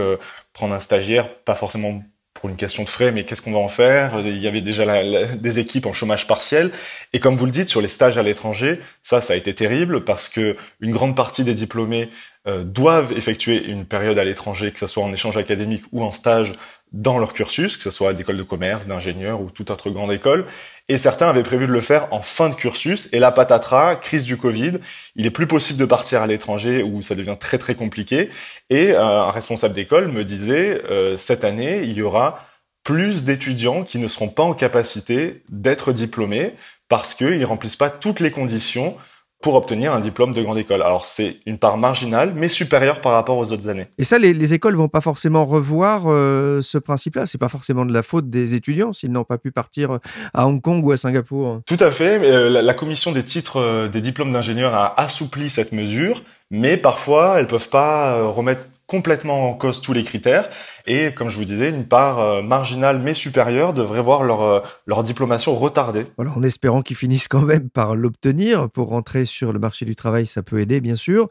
prendre 0.53 0.73
un 0.73 0.79
stagiaire, 0.79 1.35
pas 1.43 1.55
forcément 1.55 2.01
pour 2.39 2.49
une 2.49 2.55
question 2.55 2.83
de 2.83 2.89
frais, 2.89 3.11
mais 3.11 3.25
qu'est-ce 3.25 3.41
qu'on 3.41 3.51
va 3.51 3.59
en 3.59 3.67
faire? 3.67 4.21
Il 4.23 4.37
y 4.37 4.47
avait 4.47 4.61
déjà 4.61 4.85
des 5.35 5.59
équipes 5.59 5.85
en 5.85 5.93
chômage 5.93 6.25
partiel. 6.25 6.71
Et 7.11 7.19
comme 7.19 7.35
vous 7.35 7.45
le 7.45 7.51
dites, 7.51 7.67
sur 7.67 7.81
les 7.81 7.89
stages 7.89 8.17
à 8.17 8.23
l'étranger, 8.23 8.79
ça, 9.01 9.19
ça 9.19 9.33
a 9.33 9.35
été 9.35 9.53
terrible 9.53 10.05
parce 10.05 10.29
que 10.29 10.55
une 10.79 10.91
grande 10.91 11.17
partie 11.17 11.43
des 11.43 11.53
diplômés 11.53 12.09
doivent 12.45 13.11
effectuer 13.11 13.63
une 13.63 13.85
période 13.85 14.17
à 14.17 14.23
l'étranger, 14.23 14.71
que 14.71 14.79
ce 14.79 14.87
soit 14.87 15.03
en 15.03 15.13
échange 15.13 15.37
académique 15.37 15.83
ou 15.91 16.03
en 16.03 16.11
stage 16.11 16.53
dans 16.91 17.19
leur 17.19 17.33
cursus, 17.33 17.77
que 17.77 17.83
ce 17.83 17.91
soit 17.91 18.09
à 18.09 18.13
l'école 18.13 18.37
de 18.37 18.43
commerce, 18.43 18.87
d'ingénieur 18.87 19.41
ou 19.41 19.51
toute 19.51 19.69
autre 19.69 19.89
grande 19.89 20.11
école. 20.11 20.45
Et 20.87 20.97
certains 20.97 21.29
avaient 21.29 21.43
prévu 21.43 21.67
de 21.67 21.71
le 21.71 21.81
faire 21.81 22.11
en 22.11 22.21
fin 22.21 22.49
de 22.49 22.55
cursus. 22.55 23.09
Et 23.11 23.19
la 23.19 23.31
patatras, 23.31 23.95
crise 23.95 24.25
du 24.25 24.37
Covid, 24.37 24.73
il 25.15 25.25
est 25.25 25.31
plus 25.31 25.45
possible 25.45 25.79
de 25.79 25.85
partir 25.85 26.21
à 26.23 26.27
l'étranger 26.27 26.81
où 26.81 27.01
ça 27.01 27.13
devient 27.13 27.37
très 27.39 27.59
très 27.59 27.75
compliqué. 27.75 28.29
Et 28.71 28.91
euh, 28.91 29.03
un 29.03 29.31
responsable 29.31 29.75
d'école 29.75 30.07
me 30.07 30.23
disait, 30.23 30.81
euh, 30.89 31.15
cette 31.17 31.43
année, 31.43 31.81
il 31.83 31.93
y 31.93 32.01
aura 32.01 32.45
plus 32.83 33.23
d'étudiants 33.23 33.83
qui 33.83 33.99
ne 33.99 34.07
seront 34.07 34.29
pas 34.29 34.43
en 34.43 34.53
capacité 34.53 35.43
d'être 35.49 35.93
diplômés 35.93 36.53
parce 36.87 37.13
qu'ils 37.13 37.45
remplissent 37.45 37.75
pas 37.75 37.91
toutes 37.91 38.19
les 38.19 38.31
conditions 38.31 38.97
pour 39.41 39.55
obtenir 39.55 39.93
un 39.93 39.99
diplôme 39.99 40.33
de 40.33 40.41
grande 40.41 40.57
école. 40.57 40.81
Alors 40.81 41.05
c'est 41.05 41.37
une 41.45 41.57
part 41.57 41.77
marginale, 41.77 42.33
mais 42.35 42.49
supérieure 42.49 42.99
par 42.99 43.13
rapport 43.13 43.37
aux 43.37 43.51
autres 43.53 43.69
années. 43.69 43.87
Et 43.97 44.03
ça, 44.03 44.17
les, 44.17 44.33
les 44.33 44.53
écoles 44.53 44.75
vont 44.75 44.89
pas 44.89 45.01
forcément 45.01 45.45
revoir 45.45 46.03
euh, 46.07 46.61
ce 46.61 46.77
principe-là. 46.77 47.25
C'est 47.25 47.37
pas 47.37 47.47
forcément 47.47 47.85
de 47.85 47.93
la 47.93 48.03
faute 48.03 48.29
des 48.29 48.55
étudiants 48.55 48.91
s'ils 48.91 49.11
n'ont 49.11 49.23
pas 49.23 49.37
pu 49.37 49.51
partir 49.51 49.99
à 50.33 50.45
Hong 50.45 50.61
Kong 50.61 50.83
ou 50.85 50.91
à 50.91 50.97
Singapour. 50.97 51.61
Tout 51.65 51.77
à 51.79 51.91
fait. 51.91 52.19
Euh, 52.19 52.49
la, 52.49 52.61
la, 52.61 52.73
commission 52.73 53.11
des 53.11 53.23
titres 53.23 53.57
euh, 53.57 53.87
des 53.87 54.01
diplômes 54.01 54.33
d'ingénieur 54.33 54.73
a 54.73 54.99
assoupli 54.99 55.49
cette 55.49 55.71
mesure, 55.71 56.23
mais 56.51 56.75
parfois 56.75 57.39
elles 57.39 57.47
peuvent 57.47 57.69
pas 57.69 58.21
remettre 58.23 58.61
complètement 58.89 59.51
en 59.51 59.53
cause 59.53 59.81
tous 59.81 59.93
les 59.93 60.03
critères. 60.03 60.49
Et 60.87 61.13
comme 61.13 61.29
je 61.29 61.37
vous 61.37 61.45
disais, 61.45 61.69
une 61.69 61.85
part 61.85 62.19
euh, 62.19 62.41
marginale 62.41 62.99
mais 62.99 63.13
supérieure 63.13 63.71
devrait 63.71 64.01
voir 64.01 64.23
leur, 64.23 64.41
euh, 64.41 64.59
leur 64.87 65.03
diplomation 65.03 65.55
retardée. 65.55 66.07
Alors 66.17 66.37
en 66.37 66.43
espérant 66.43 66.81
qu'ils 66.81 66.97
finissent 66.97 67.27
quand 67.27 67.43
même 67.43 67.69
par 67.69 67.95
l'obtenir, 67.95 68.69
pour 68.69 68.89
rentrer 68.89 69.25
sur 69.25 69.53
le 69.53 69.59
marché 69.59 69.85
du 69.85 69.95
travail, 69.95 70.25
ça 70.25 70.41
peut 70.41 70.59
aider 70.59 70.81
bien 70.81 70.95
sûr. 70.95 71.29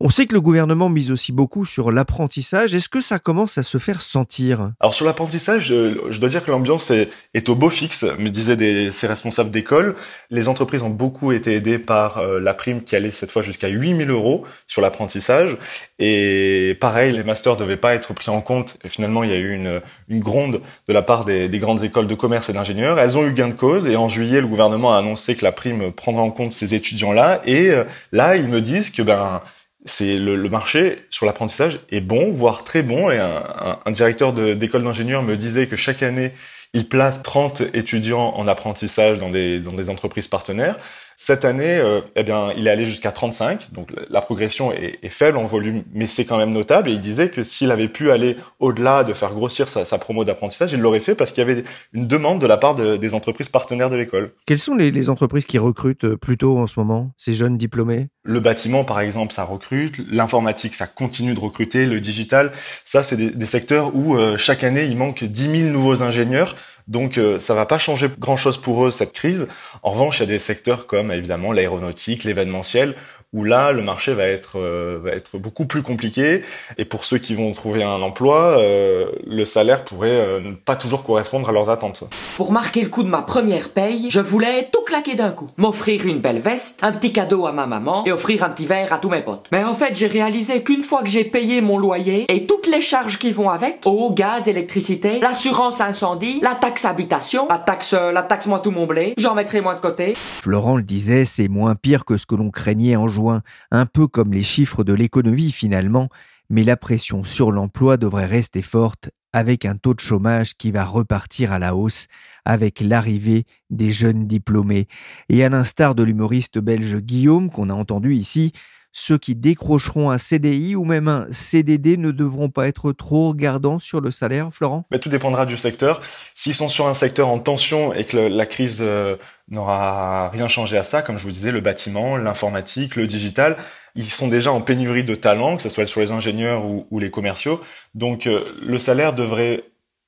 On 0.00 0.10
sait 0.10 0.26
que 0.26 0.34
le 0.34 0.40
gouvernement 0.40 0.88
mise 0.88 1.12
aussi 1.12 1.30
beaucoup 1.30 1.64
sur 1.64 1.92
l'apprentissage. 1.92 2.74
Est-ce 2.74 2.88
que 2.88 3.00
ça 3.00 3.20
commence 3.20 3.58
à 3.58 3.62
se 3.62 3.78
faire 3.78 4.00
sentir? 4.00 4.72
Alors 4.80 4.92
sur 4.92 5.06
l'apprentissage, 5.06 5.66
je, 5.66 6.18
dois 6.18 6.28
dire 6.28 6.44
que 6.44 6.50
l'ambiance 6.50 6.90
est, 6.90 7.48
au 7.48 7.54
beau 7.54 7.70
fixe, 7.70 8.04
me 8.18 8.28
disaient 8.28 8.90
ces 8.90 9.06
responsables 9.06 9.52
d'école. 9.52 9.94
Les 10.30 10.48
entreprises 10.48 10.82
ont 10.82 10.90
beaucoup 10.90 11.30
été 11.30 11.54
aidées 11.54 11.78
par 11.78 12.18
euh, 12.18 12.40
la 12.40 12.54
prime 12.54 12.82
qui 12.82 12.96
allait 12.96 13.10
cette 13.10 13.30
fois 13.30 13.42
jusqu'à 13.42 13.68
8000 13.68 14.10
euros 14.10 14.44
sur 14.66 14.82
l'apprentissage. 14.82 15.56
Et 16.00 16.76
pareil, 16.80 17.12
les 17.12 17.22
masters 17.22 17.56
devaient 17.56 17.76
pas 17.76 17.94
être 17.94 18.14
pris 18.14 18.30
en 18.30 18.40
compte. 18.40 18.76
Et 18.84 18.88
finalement, 18.88 19.22
il 19.22 19.30
y 19.30 19.34
a 19.34 19.38
eu 19.38 19.52
une, 19.52 19.80
gronde 20.18 20.60
de 20.88 20.92
la 20.92 21.02
part 21.02 21.24
des, 21.24 21.48
des 21.48 21.58
grandes 21.60 21.84
écoles 21.84 22.08
de 22.08 22.14
commerce 22.14 22.48
et 22.48 22.52
d'ingénieurs. 22.52 22.98
Elles 22.98 23.16
ont 23.16 23.24
eu 23.24 23.32
gain 23.32 23.48
de 23.48 23.54
cause. 23.54 23.86
Et 23.86 23.96
en 23.96 24.08
juillet, 24.08 24.40
le 24.40 24.48
gouvernement 24.48 24.94
a 24.94 24.98
annoncé 24.98 25.36
que 25.36 25.44
la 25.44 25.52
prime 25.52 25.92
prendra 25.92 26.22
en 26.22 26.30
compte 26.30 26.50
ces 26.50 26.74
étudiants-là. 26.74 27.40
Et 27.44 27.70
euh, 27.70 27.84
là, 28.10 28.36
ils 28.36 28.48
me 28.48 28.60
disent 28.60 28.90
que 28.90 29.02
ben 29.02 29.40
c'est 29.84 30.16
le, 30.16 30.36
le, 30.36 30.48
marché 30.48 31.04
sur 31.10 31.26
l'apprentissage 31.26 31.80
est 31.90 32.00
bon, 32.00 32.32
voire 32.32 32.64
très 32.64 32.82
bon. 32.82 33.10
Et 33.10 33.18
un, 33.18 33.42
un, 33.58 33.78
un 33.84 33.90
directeur 33.90 34.32
d'école 34.32 34.82
d'ingénieurs 34.82 35.22
me 35.22 35.36
disait 35.36 35.66
que 35.66 35.76
chaque 35.76 36.02
année, 36.02 36.32
il 36.72 36.88
place 36.88 37.22
30 37.22 37.62
étudiants 37.74 38.34
en 38.36 38.48
apprentissage 38.48 39.18
dans 39.18 39.30
des, 39.30 39.60
dans 39.60 39.72
des 39.72 39.90
entreprises 39.90 40.28
partenaires. 40.28 40.76
Cette 41.16 41.44
année, 41.44 41.78
euh, 41.78 42.00
eh 42.16 42.22
bien, 42.22 42.52
il 42.56 42.66
est 42.66 42.70
allé 42.70 42.84
jusqu'à 42.84 43.12
35, 43.12 43.72
donc 43.72 43.90
la 44.10 44.20
progression 44.20 44.72
est, 44.72 44.98
est, 45.02 45.08
faible 45.08 45.38
en 45.38 45.44
volume, 45.44 45.82
mais 45.92 46.06
c'est 46.06 46.24
quand 46.24 46.38
même 46.38 46.52
notable. 46.52 46.88
Et 46.88 46.92
il 46.92 47.00
disait 47.00 47.28
que 47.28 47.44
s'il 47.44 47.70
avait 47.70 47.88
pu 47.88 48.10
aller 48.10 48.36
au-delà 48.58 49.04
de 49.04 49.12
faire 49.12 49.32
grossir 49.34 49.68
sa, 49.68 49.84
sa 49.84 49.98
promo 49.98 50.24
d'apprentissage, 50.24 50.72
il 50.72 50.80
l'aurait 50.80 51.00
fait 51.00 51.14
parce 51.14 51.32
qu'il 51.32 51.46
y 51.46 51.50
avait 51.50 51.64
une 51.92 52.06
demande 52.06 52.40
de 52.40 52.46
la 52.46 52.56
part 52.56 52.74
de, 52.74 52.96
des 52.96 53.14
entreprises 53.14 53.48
partenaires 53.48 53.90
de 53.90 53.96
l'école. 53.96 54.32
Quelles 54.46 54.58
sont 54.58 54.74
les, 54.74 54.90
les, 54.90 55.08
entreprises 55.08 55.46
qui 55.46 55.58
recrutent 55.58 56.04
euh, 56.04 56.16
plutôt 56.16 56.58
en 56.58 56.66
ce 56.66 56.78
moment, 56.80 57.12
ces 57.16 57.32
jeunes 57.32 57.58
diplômés? 57.58 58.08
Le 58.24 58.40
bâtiment, 58.40 58.84
par 58.84 59.00
exemple, 59.00 59.32
ça 59.32 59.44
recrute. 59.44 60.00
L'informatique, 60.10 60.74
ça 60.74 60.86
continue 60.86 61.34
de 61.34 61.40
recruter. 61.40 61.86
Le 61.86 62.00
digital, 62.00 62.52
ça, 62.84 63.04
c'est 63.04 63.16
des, 63.16 63.30
des, 63.30 63.46
secteurs 63.46 63.94
où 63.94 64.16
euh, 64.16 64.36
chaque 64.36 64.64
année, 64.64 64.84
il 64.84 64.96
manque 64.96 65.24
10 65.24 65.60
000 65.60 65.72
nouveaux 65.72 66.02
ingénieurs. 66.02 66.56
Donc 66.86 67.16
euh, 67.16 67.40
ça 67.40 67.54
va 67.54 67.66
pas 67.66 67.78
changer 67.78 68.08
grand-chose 68.18 68.58
pour 68.58 68.84
eux 68.86 68.90
cette 68.90 69.12
crise. 69.12 69.48
En 69.82 69.90
revanche, 69.90 70.18
il 70.18 70.20
y 70.20 70.24
a 70.24 70.26
des 70.26 70.38
secteurs 70.38 70.86
comme 70.86 71.10
évidemment 71.10 71.52
l'aéronautique, 71.52 72.24
l'événementiel 72.24 72.94
où 73.34 73.42
là, 73.42 73.72
le 73.72 73.82
marché 73.82 74.14
va 74.14 74.26
être, 74.26 74.60
euh, 74.60 74.98
va 75.02 75.10
être 75.10 75.38
beaucoup 75.38 75.66
plus 75.66 75.82
compliqué. 75.82 76.42
Et 76.78 76.84
pour 76.84 77.04
ceux 77.04 77.18
qui 77.18 77.34
vont 77.34 77.50
trouver 77.52 77.82
un 77.82 78.00
emploi, 78.00 78.58
euh, 78.58 79.06
le 79.26 79.44
salaire 79.44 79.84
pourrait 79.84 80.08
euh, 80.08 80.40
ne 80.40 80.52
pas 80.52 80.76
toujours 80.76 81.02
correspondre 81.02 81.48
à 81.48 81.52
leurs 81.52 81.68
attentes. 81.68 82.04
Pour 82.36 82.52
marquer 82.52 82.82
le 82.82 82.88
coup 82.88 83.02
de 83.02 83.08
ma 83.08 83.22
première 83.22 83.70
paye, 83.70 84.06
je 84.08 84.20
voulais 84.20 84.68
tout 84.72 84.82
claquer 84.86 85.16
d'un 85.16 85.30
coup. 85.30 85.48
M'offrir 85.56 86.06
une 86.06 86.20
belle 86.20 86.38
veste, 86.38 86.78
un 86.82 86.92
petit 86.92 87.12
cadeau 87.12 87.46
à 87.46 87.52
ma 87.52 87.66
maman 87.66 88.04
et 88.06 88.12
offrir 88.12 88.44
un 88.44 88.50
petit 88.50 88.66
verre 88.66 88.92
à 88.92 88.98
tous 88.98 89.08
mes 89.08 89.20
potes. 89.20 89.48
Mais 89.50 89.64
en 89.64 89.74
fait, 89.74 89.96
j'ai 89.96 90.06
réalisé 90.06 90.62
qu'une 90.62 90.84
fois 90.84 91.02
que 91.02 91.08
j'ai 91.08 91.24
payé 91.24 91.60
mon 91.60 91.76
loyer 91.76 92.26
et 92.32 92.46
toutes 92.46 92.68
les 92.68 92.80
charges 92.80 93.18
qui 93.18 93.32
vont 93.32 93.50
avec, 93.50 93.80
eau, 93.84 94.12
gaz, 94.12 94.46
électricité, 94.46 95.18
l'assurance 95.18 95.80
incendie, 95.80 96.38
la 96.40 96.54
taxe 96.54 96.84
habitation, 96.84 97.48
la 97.50 97.58
taxe, 97.58 97.94
la 97.94 98.22
taxe 98.22 98.46
moi 98.46 98.60
tout 98.60 98.70
mon 98.70 98.86
blé, 98.86 99.14
j'en 99.18 99.34
mettrai 99.34 99.60
moins 99.60 99.74
de 99.74 99.80
côté. 99.80 100.12
Florent 100.14 100.76
le 100.76 100.84
disait, 100.84 101.24
c'est 101.24 101.48
moins 101.48 101.74
pire 101.74 102.04
que 102.04 102.16
ce 102.16 102.26
que 102.26 102.36
l'on 102.36 102.50
craignait 102.50 102.94
en 102.94 103.08
juin 103.08 103.23
un 103.30 103.86
peu 103.86 104.06
comme 104.06 104.32
les 104.32 104.42
chiffres 104.42 104.84
de 104.84 104.92
l'économie 104.92 105.52
finalement, 105.52 106.08
mais 106.50 106.64
la 106.64 106.76
pression 106.76 107.24
sur 107.24 107.50
l'emploi 107.52 107.96
devrait 107.96 108.26
rester 108.26 108.62
forte 108.62 109.10
avec 109.32 109.64
un 109.64 109.74
taux 109.74 109.94
de 109.94 110.00
chômage 110.00 110.56
qui 110.56 110.70
va 110.70 110.84
repartir 110.84 111.50
à 111.50 111.58
la 111.58 111.74
hausse 111.74 112.06
avec 112.44 112.80
l'arrivée 112.80 113.46
des 113.68 113.90
jeunes 113.90 114.28
diplômés. 114.28 114.86
Et 115.28 115.42
à 115.42 115.48
l'instar 115.48 115.96
de 115.96 116.04
l'humoriste 116.04 116.58
belge 116.58 116.98
Guillaume 116.98 117.50
qu'on 117.50 117.68
a 117.68 117.74
entendu 117.74 118.14
ici, 118.14 118.52
ceux 118.96 119.18
qui 119.18 119.34
décrocheront 119.34 120.10
un 120.10 120.18
CDI 120.18 120.76
ou 120.76 120.84
même 120.84 121.08
un 121.08 121.26
CDD 121.32 121.96
ne 121.96 122.12
devront 122.12 122.48
pas 122.48 122.68
être 122.68 122.92
trop 122.92 123.30
regardants 123.30 123.80
sur 123.80 124.00
le 124.00 124.12
salaire, 124.12 124.50
Florent? 124.52 124.86
Tout 125.02 125.08
dépendra 125.08 125.46
du 125.46 125.56
secteur. 125.56 126.00
S'ils 126.36 126.54
sont 126.54 126.68
sur 126.68 126.86
un 126.86 126.94
secteur 126.94 127.28
en 127.28 127.40
tension 127.40 127.92
et 127.92 128.04
que 128.04 128.16
la 128.16 128.46
crise 128.46 128.78
euh, 128.82 129.16
n'aura 129.48 130.30
rien 130.30 130.46
changé 130.46 130.78
à 130.78 130.84
ça, 130.84 131.02
comme 131.02 131.18
je 131.18 131.24
vous 131.24 131.32
disais, 131.32 131.50
le 131.50 131.60
bâtiment, 131.60 132.16
l'informatique, 132.16 132.94
le 132.94 133.08
digital, 133.08 133.56
ils 133.96 134.04
sont 134.04 134.28
déjà 134.28 134.52
en 134.52 134.60
pénurie 134.60 135.04
de 135.04 135.16
talents, 135.16 135.56
que 135.56 135.64
ce 135.64 135.68
soit 135.68 135.86
sur 135.86 136.00
les 136.00 136.12
ingénieurs 136.12 136.64
ou, 136.64 136.98
les 137.00 137.10
commerciaux. 137.10 137.60
Donc 137.94 138.28
euh, 138.28 138.44
le 138.64 138.78
salaire 138.78 139.12
devrait 139.12 139.64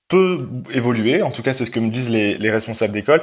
peu 0.07 0.49
évoluer, 0.73 1.23
en 1.23 1.33
tout 1.33 1.43
cas 1.43 1.55
c'est 1.55 1.65
ce 1.65 1.73
que 1.73 1.81
me 1.81 1.91
disent 1.91 2.11
les 2.11 2.51
responsables 2.53 2.93
d'école. 2.93 3.21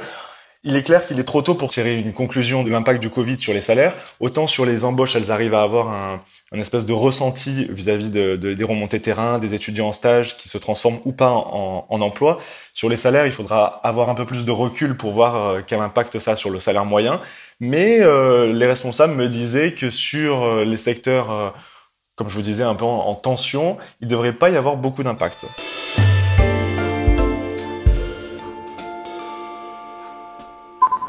Il 0.66 0.76
est 0.76 0.82
clair 0.82 1.06
qu'il 1.06 1.20
est 1.20 1.24
trop 1.24 1.42
tôt 1.42 1.54
pour 1.54 1.68
tirer 1.68 1.98
une 1.98 2.14
conclusion 2.14 2.62
de 2.62 2.70
l'impact 2.70 3.02
du 3.02 3.10
Covid 3.10 3.38
sur 3.38 3.52
les 3.52 3.60
salaires. 3.60 3.92
Autant 4.18 4.46
sur 4.46 4.64
les 4.64 4.86
embauches, 4.86 5.14
elles 5.14 5.30
arrivent 5.30 5.54
à 5.54 5.62
avoir 5.62 5.90
un, 5.90 6.22
espèce 6.58 6.86
de 6.86 6.94
ressenti 6.94 7.66
vis-à-vis 7.68 8.08
de, 8.08 8.36
de, 8.36 8.54
des 8.54 8.64
remontées 8.64 9.00
terrain, 9.00 9.38
des 9.38 9.52
étudiants 9.52 9.88
en 9.88 9.92
stage 9.92 10.38
qui 10.38 10.48
se 10.48 10.56
transforment 10.56 11.00
ou 11.04 11.12
pas 11.12 11.30
en, 11.30 12.00
emploi. 12.00 12.40
Sur 12.72 12.88
les 12.88 12.96
salaires, 12.96 13.26
il 13.26 13.32
faudra 13.32 13.80
avoir 13.84 14.08
un 14.08 14.14
peu 14.14 14.24
plus 14.24 14.46
de 14.46 14.50
recul 14.50 14.96
pour 14.96 15.12
voir 15.12 15.36
euh, 15.36 15.60
quel 15.66 15.80
impact 15.80 16.18
ça 16.18 16.32
a 16.32 16.36
sur 16.36 16.48
le 16.48 16.60
salaire 16.60 16.86
moyen. 16.86 17.20
Mais 17.60 17.98
euh, 18.00 18.50
les 18.50 18.66
responsables 18.66 19.12
me 19.12 19.28
disaient 19.28 19.72
que 19.72 19.90
sur 19.90 20.44
euh, 20.44 20.64
les 20.64 20.78
secteurs, 20.78 21.54
comme 22.16 22.30
je 22.30 22.34
vous 22.36 22.42
disais, 22.42 22.62
un 22.64 22.74
peu 22.74 22.86
en, 22.86 23.00
en 23.06 23.14
tension, 23.14 23.76
il 24.00 24.06
ne 24.06 24.12
devrait 24.12 24.32
pas 24.32 24.48
y 24.48 24.56
avoir 24.56 24.78
beaucoup 24.78 25.02
d'impact. 25.02 25.44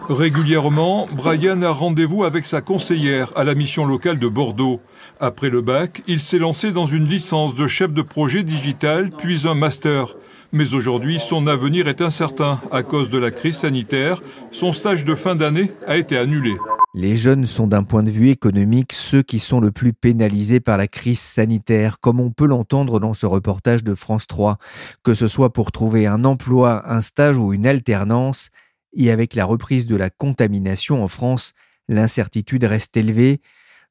Régulièrement, 0.09 1.07
Brian 1.15 1.63
a 1.63 1.71
rendez-vous 1.71 2.23
avec 2.25 2.45
sa 2.45 2.61
conseillère 2.61 3.33
à 3.35 3.43
la 3.43 3.55
mission 3.55 3.85
locale 3.85 4.19
de 4.19 4.27
Bordeaux. 4.27 4.79
Après 5.19 5.49
le 5.49 5.61
bac, 5.61 6.03
il 6.07 6.19
s'est 6.19 6.37
lancé 6.37 6.71
dans 6.71 6.85
une 6.85 7.07
licence 7.07 7.55
de 7.55 7.65
chef 7.65 7.91
de 7.91 8.03
projet 8.03 8.43
digital, 8.43 9.09
puis 9.09 9.47
un 9.47 9.55
master. 9.55 10.15
Mais 10.51 10.75
aujourd'hui, 10.75 11.19
son 11.19 11.47
avenir 11.47 11.87
est 11.87 12.01
incertain 12.01 12.59
à 12.71 12.83
cause 12.83 13.09
de 13.09 13.17
la 13.17 13.31
crise 13.31 13.57
sanitaire. 13.57 14.21
Son 14.51 14.71
stage 14.71 15.05
de 15.05 15.15
fin 15.15 15.35
d'année 15.35 15.71
a 15.87 15.97
été 15.97 16.17
annulé. 16.17 16.55
Les 16.93 17.17
jeunes 17.17 17.45
sont 17.45 17.67
d'un 17.67 17.83
point 17.83 18.03
de 18.03 18.11
vue 18.11 18.29
économique 18.29 18.93
ceux 18.93 19.21
qui 19.21 19.39
sont 19.39 19.59
le 19.59 19.71
plus 19.71 19.91
pénalisés 19.91 20.61
par 20.61 20.77
la 20.77 20.87
crise 20.87 21.19
sanitaire, 21.19 21.99
comme 21.99 22.21
on 22.21 22.31
peut 22.31 22.45
l'entendre 22.45 22.99
dans 22.99 23.13
ce 23.13 23.25
reportage 23.25 23.83
de 23.83 23.95
France 23.95 24.27
3. 24.27 24.59
Que 25.03 25.13
ce 25.15 25.27
soit 25.27 25.51
pour 25.51 25.71
trouver 25.71 26.05
un 26.05 26.23
emploi, 26.23 26.83
un 26.89 27.01
stage 27.01 27.37
ou 27.37 27.53
une 27.53 27.67
alternance, 27.67 28.49
et 28.95 29.11
avec 29.11 29.35
la 29.35 29.45
reprise 29.45 29.85
de 29.85 29.95
la 29.95 30.09
contamination 30.09 31.03
en 31.03 31.07
France, 31.07 31.53
l'incertitude 31.87 32.63
reste 32.63 32.97
élevée. 32.97 33.41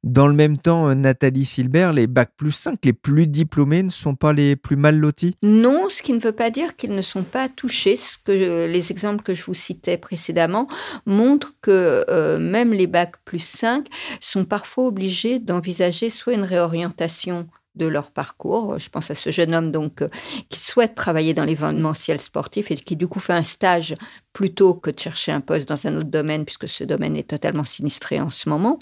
Dans 0.05 0.27
le 0.27 0.35
même 0.35 0.59
temps, 0.59 0.95
Nathalie 0.95 1.47
Silbert, 1.47 1.95
les 1.95 2.07
bacs 2.07 2.35
plus 2.37 2.53
5, 2.53 2.79
les 2.85 2.93
plus 2.93 3.27
diplômés 3.27 3.83
ne 3.83 3.89
sont 3.89 4.15
pas 4.15 4.35
les 4.35 4.55
plus 4.55 4.77
mal 4.77 4.99
lotis? 4.99 5.35
Non, 5.43 5.89
ce 5.89 6.03
qui 6.03 6.13
ne 6.13 6.19
veut 6.19 6.33
pas 6.33 6.51
dire 6.51 6.77
qu'ils 6.77 6.95
ne 6.95 7.01
sont 7.01 7.23
pas 7.23 7.49
touchés. 7.49 7.97
Ce 7.97 8.19
que, 8.23 8.67
les 8.67 8.93
exemples 8.93 9.23
que 9.23 9.33
je 9.33 9.43
vous 9.45 9.55
citais 9.55 9.97
précédemment 9.97 10.69
montrent 11.07 11.55
que 11.63 12.05
euh, 12.11 12.39
même 12.39 12.75
les 12.75 12.87
bacs 12.87 13.17
plus 13.25 13.43
5 13.43 13.87
sont 14.21 14.45
parfois 14.45 14.85
obligés 14.85 15.39
d'envisager 15.39 16.11
soit 16.11 16.35
une 16.35 16.45
réorientation 16.45 17.49
de 17.75 17.87
leur 17.87 18.11
parcours. 18.11 18.79
Je 18.79 18.89
pense 18.89 19.11
à 19.11 19.15
ce 19.15 19.31
jeune 19.31 19.55
homme 19.55 19.73
donc 19.73 20.03
euh, 20.03 20.09
qui 20.49 20.61
souhaite 20.61 20.95
travailler 20.95 21.35
dans 21.35 21.45
l'événementiel 21.45 22.21
sportif 22.21 22.71
et 22.71 22.77
qui 22.77 22.97
du 22.97 23.09
coup 23.09 23.21
fait 23.21 23.33
un 23.33 23.43
stage 23.43 23.95
plutôt 24.33 24.75
que 24.75 24.91
de 24.91 24.99
chercher 24.99 25.33
un 25.33 25.41
poste 25.41 25.69
dans 25.69 25.87
un 25.87 25.97
autre 25.97 26.11
domaine 26.11 26.45
puisque 26.45 26.69
ce 26.69 26.85
domaine 26.85 27.17
est 27.17 27.29
totalement 27.29 27.65
sinistré 27.65 28.21
en 28.21 28.31
ce 28.31 28.49
moment. 28.49 28.79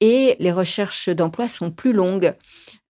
Et 0.00 0.36
les 0.40 0.52
recherches 0.52 1.08
d'emploi 1.08 1.48
sont 1.48 1.70
plus 1.70 1.92
longues. 1.92 2.34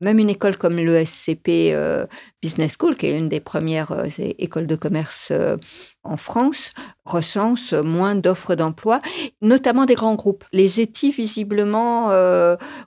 Même 0.03 0.19
une 0.19 0.29
école 0.29 0.59
comme 0.59 0.77
l'ESCP 0.77 1.73
euh, 1.73 2.07
Business 2.43 2.77
School, 2.79 2.97
qui 2.97 3.07
est 3.07 3.19
une 3.19 3.31
des 3.31 3.41
premières 3.41 3.93
euh, 3.93 4.09
écoles 4.19 4.67
de 4.67 4.77
commerce 4.77 5.29
euh, 5.31 5.57
en 6.05 6.19
France, 6.19 6.73
recense 7.07 7.73
moins 7.73 8.15
d'offres 8.15 8.55
d'emploi, 8.55 9.01
notamment 9.41 9.87
des 9.87 9.95
grands 9.95 10.15
groupes. 10.15 10.45
Les 10.53 10.81
ETI, 10.83 11.13
visiblement, 11.13 12.11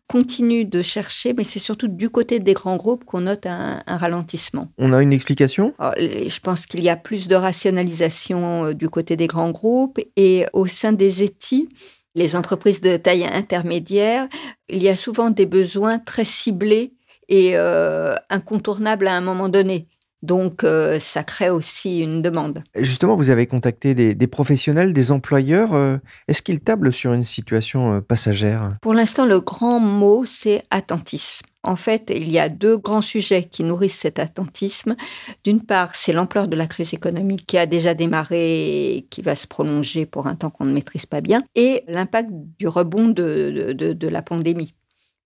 continuent 0.07 0.69
de 0.69 0.81
chercher, 0.81 1.33
mais 1.33 1.43
c'est 1.43 1.59
surtout 1.59 1.87
du 1.87 2.09
côté 2.09 2.39
des 2.39 2.53
grands 2.53 2.77
groupes 2.77 3.03
qu'on 3.03 3.21
note 3.21 3.45
un, 3.45 3.81
ralentissement. 3.87 4.71
On 4.77 4.93
a 4.93 5.01
une 5.01 5.11
explication? 5.11 5.73
Je 5.97 6.39
pense 6.39 6.65
qu'il 6.65 6.81
y 6.81 6.89
a 6.89 6.95
plus 6.95 7.27
de 7.27 7.35
rationalisation 7.35 8.71
du 8.71 8.87
côté 8.89 9.17
des 9.17 9.27
grands 9.27 9.51
groupes 9.51 9.99
et 10.15 10.45
au 10.53 10.65
sein 10.65 10.93
des 10.93 11.23
ETI, 11.23 11.67
les 12.15 12.35
entreprises 12.35 12.81
de 12.81 12.97
taille 12.97 13.25
intermédiaire, 13.25 14.27
il 14.69 14.81
y 14.81 14.89
a 14.89 14.95
souvent 14.95 15.29
des 15.29 15.45
besoins 15.45 15.99
très 15.99 16.25
ciblés 16.25 16.93
et 17.29 17.51
euh, 17.53 18.15
incontournable 18.29 19.07
à 19.07 19.13
un 19.13 19.21
moment 19.21 19.47
donné. 19.47 19.87
Donc, 20.21 20.65
euh, 20.65 20.99
ça 20.99 21.23
crée 21.23 21.49
aussi 21.49 21.99
une 21.99 22.21
demande. 22.21 22.61
Justement, 22.75 23.15
vous 23.15 23.29
avez 23.29 23.47
contacté 23.47 23.95
des, 23.95 24.27
professionnels, 24.27 24.91
des 24.91 25.13
employeurs. 25.13 25.73
Euh, 25.73 25.95
est-ce 26.27 26.41
qu'ils 26.41 26.59
tablent 26.59 26.91
sur 26.91 27.13
une 27.13 27.23
situation 27.23 28.01
passagère? 28.01 28.75
Pour 28.81 28.93
l'instant, 28.93 29.25
le 29.25 29.39
grand 29.39 29.79
mot, 29.79 30.25
c'est 30.25 30.63
attentisme. 30.71 31.45
En 31.63 31.77
fait, 31.77 32.11
il 32.13 32.29
y 32.29 32.39
a 32.39 32.49
deux 32.49 32.77
grands 32.77 33.01
sujets 33.01 33.43
qui 33.43 33.63
nourrissent 33.63 33.99
cet 33.99 34.19
attentisme. 34.19 34.97
D'une 35.45 35.61
part, 35.61 35.95
c'est 35.95 36.11
l'ampleur 36.11 36.49
de 36.49 36.57
la 36.57 36.67
crise 36.67 36.93
économique 36.93 37.45
qui 37.45 37.57
a 37.57 37.65
déjà 37.65 37.93
démarré 37.93 38.95
et 38.95 39.01
qui 39.09 39.21
va 39.21 39.35
se 39.35 39.47
prolonger 39.47 40.05
pour 40.05 40.27
un 40.27 40.35
temps 40.35 40.49
qu'on 40.49 40.65
ne 40.65 40.73
maîtrise 40.73 41.05
pas 41.05 41.21
bien, 41.21 41.39
et 41.55 41.83
l'impact 41.87 42.29
du 42.59 42.67
rebond 42.67 43.09
de 43.09 44.07
la 44.07 44.21
pandémie 44.21 44.73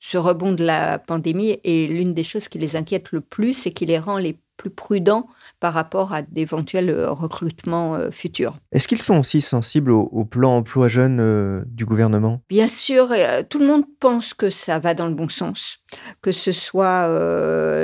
ce 0.06 0.18
rebond 0.18 0.52
de 0.52 0.66
la 0.66 1.00
pandémie 1.00 1.62
est 1.64 1.88
l'une 1.90 2.14
des 2.14 2.26
choses 2.26 2.50
qui 2.50 2.60
les 2.60 2.76
inquiète 2.76 3.14
le 3.14 3.22
plus 3.22 3.66
et 3.68 3.72
qui 3.72 3.86
les 3.86 3.98
rend 3.98 4.18
les 4.18 4.38
plus 4.58 4.70
prudents 4.70 5.30
par 5.60 5.74
rapport 5.74 6.14
à 6.14 6.22
d'éventuels 6.22 6.90
euh, 6.90 7.12
recrutements 7.12 7.96
euh, 7.96 8.12
futurs. 8.12 8.56
Est-ce 8.74 8.88
qu'ils 8.88 9.02
sont 9.02 9.20
aussi 9.20 9.40
sensibles 9.40 9.92
au, 9.92 10.26
plan 10.26 10.58
emploi 10.58 10.90
jeune 10.90 11.20
euh, 11.22 11.64
du 11.68 11.86
gouvernement? 11.86 12.42
Bien 12.50 12.68
sûr, 12.68 13.14
tout 13.50 13.60
le 13.60 13.68
monde 13.68 13.86
pense 14.00 14.34
que 14.34 14.50
ça 14.50 14.80
va 14.80 14.94
dans 14.94 15.08
le 15.08 15.14
bon 15.14 15.30
sens, 15.30 15.78
que 16.22 16.32
ce 16.32 16.52
soit 16.52 17.08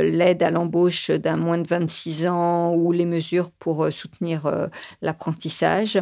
l'aide 0.04 0.44
à 0.44 0.50
l'embauche 0.50 1.10
d'un 1.12 1.38
moins 1.38 1.58
de 1.58 1.68
26 1.68 2.28
ans 2.28 2.74
ou 2.74 2.92
les 2.92 3.06
mesures 3.06 3.52
pour 3.52 3.92
soutenir 3.92 4.70
l'apprentissage. 5.02 6.00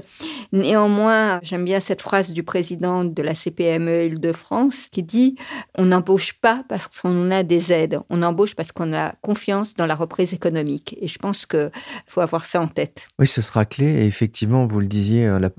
Néanmoins, 0.52 1.40
j'aime 1.44 1.66
bien 1.66 1.80
cette 1.80 2.02
phrase 2.02 2.32
du 2.32 2.44
président 2.44 3.04
de 3.04 3.22
la 3.22 3.34
CPME 3.34 4.06
Île-de-France 4.06 4.88
qui 4.92 5.04
dit 5.04 5.36
on 5.78 5.86
n'embauche 5.86 6.34
pas 6.34 6.64
parce 6.70 6.88
qu'on 6.88 7.32
a 7.32 7.44
des 7.44 7.74
aides, 7.74 8.00
on 8.10 8.24
embauche 8.24 8.56
parce 8.56 8.72
qu'on 8.72 8.94
a 8.94 9.14
confiance 9.22 9.74
dans 9.74 9.86
la 9.86 9.96
reprise 9.96 10.34
économique 10.34 10.98
et 11.02 11.08
je 11.08 11.20
pense 11.20 11.46
qu'il 11.72 12.04
faut 12.08 12.22
avoir 12.22 12.46
ça 12.46 12.62
en 12.62 12.68
tête. 12.68 13.08
Oui, 13.20 13.28
ce 13.28 13.42
sera 13.42 13.66
clé. 13.66 13.86
Et 13.86 14.06
effectivement, 14.06 14.66
vous 14.66 14.80
le 14.80 14.88
disiez, 14.88 15.28
euh, 15.28 15.50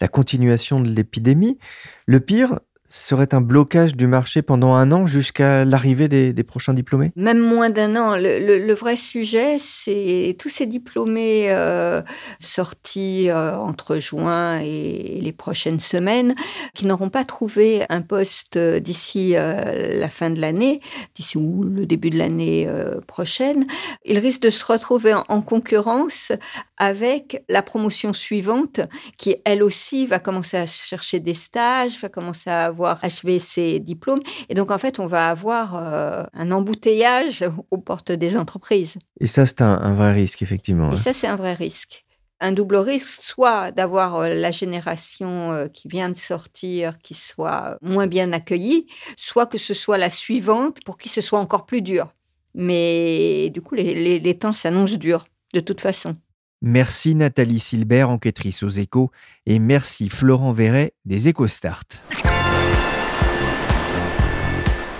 la 0.00 0.08
continuation 0.08 0.80
de 0.80 0.88
l'épidémie. 0.88 1.58
Le 2.06 2.20
pire, 2.20 2.60
serait 2.90 3.32
un 3.34 3.40
blocage 3.40 3.94
du 3.94 4.08
marché 4.08 4.42
pendant 4.42 4.74
un 4.74 4.90
an 4.90 5.06
jusqu'à 5.06 5.64
l'arrivée 5.64 6.08
des, 6.08 6.42
prochains 6.42 6.74
diplômés? 6.74 7.12
Même 7.14 7.38
moins 7.38 7.70
d'un 7.70 7.94
an. 7.96 8.16
Le, 8.16 8.74
vrai 8.74 8.96
sujet, 8.96 9.56
c'est 9.58 10.36
tous 10.38 10.48
ces 10.48 10.66
diplômés 10.66 11.46
euh, 11.50 12.02
sortis 12.40 13.30
euh, 13.30 13.56
entre 13.56 13.98
juin 13.98 14.58
et 14.58 15.20
les 15.20 15.32
prochaines 15.32 15.78
semaines 15.78 16.34
qui 16.74 16.86
n'auront 16.86 17.10
pas 17.10 17.24
trouvé 17.24 17.84
un 17.88 18.02
poste 18.02 18.58
d'ici 18.58 19.36
euh, 19.36 19.98
la 19.98 20.08
fin 20.08 20.30
de 20.30 20.40
l'année, 20.40 20.80
d'ici 21.14 21.38
ou 21.38 21.62
le 21.62 21.86
début 21.86 22.10
de 22.10 22.18
l'année 22.18 22.68
prochaine. 23.06 23.66
Ils 24.04 24.18
risquent 24.18 24.42
de 24.42 24.50
se 24.50 24.64
retrouver 24.64 25.14
en 25.14 25.42
concurrence 25.42 26.32
avec 26.76 27.44
la 27.48 27.62
promotion 27.62 28.12
suivante 28.12 28.80
qui, 29.18 29.36
elle 29.44 29.62
aussi, 29.62 30.06
va 30.06 30.18
commencer 30.18 30.56
à 30.56 30.66
chercher 30.66 31.20
des 31.20 31.34
stages, 31.34 32.00
va 32.00 32.08
commencer 32.08 32.50
à 32.50 32.64
avoir 32.64 32.79
achevé 32.86 33.38
ses 33.38 33.80
diplômes. 33.80 34.20
Et 34.48 34.54
donc, 34.54 34.70
en 34.70 34.78
fait, 34.78 34.98
on 34.98 35.06
va 35.06 35.28
avoir 35.28 35.76
euh, 35.76 36.24
un 36.32 36.50
embouteillage 36.50 37.44
aux 37.70 37.78
portes 37.78 38.12
des 38.12 38.36
entreprises. 38.36 38.96
Et 39.20 39.26
ça, 39.26 39.46
c'est 39.46 39.62
un, 39.62 39.94
vrai 39.94 40.12
risque, 40.12 40.42
effectivement. 40.42 40.90
Et 40.90 40.94
hein. 40.94 40.96
ça, 40.96 41.12
c'est 41.12 41.26
un 41.26 41.36
vrai 41.36 41.54
risque 41.54 42.04
un 42.42 42.52
double 42.52 42.76
risque, 42.76 43.22
soit 43.22 43.70
d'avoir 43.70 44.16
euh, 44.16 44.32
la 44.32 44.50
génération 44.50 45.52
euh, 45.52 45.68
qui 45.68 45.88
vient 45.88 46.08
de 46.08 46.16
sortir 46.16 46.96
qui 47.00 47.12
soit 47.12 47.76
moins 47.82 48.06
bien 48.06 48.32
accueillie, 48.32 48.86
soit 49.18 49.44
que 49.44 49.58
ce 49.58 49.74
soit 49.74 49.98
la 49.98 50.08
suivante 50.08 50.78
pour 50.86 50.96
qui 50.96 51.10
ce 51.10 51.20
soit 51.20 51.38
encore 51.38 51.66
plus 51.66 51.82
dur. 51.82 52.14
Mais 52.54 53.50
du 53.50 53.60
coup, 53.60 53.74
les 53.74 54.38
temps 54.38 54.52
s'annoncent 54.52 54.96
durs, 54.96 55.26
de 55.52 55.60
toute 55.60 55.82
façon. 55.82 56.16
Merci 56.62 57.14
Nathalie 57.14 57.58
Silbert, 57.58 58.10
enquêtrice 58.10 58.62
aux 58.62 58.68
échos, 58.68 59.10
et 59.46 59.58
merci 59.58 60.10
Florent 60.10 60.52
Verret 60.52 60.92
des 61.06 61.30
EcoStart. 61.30 61.84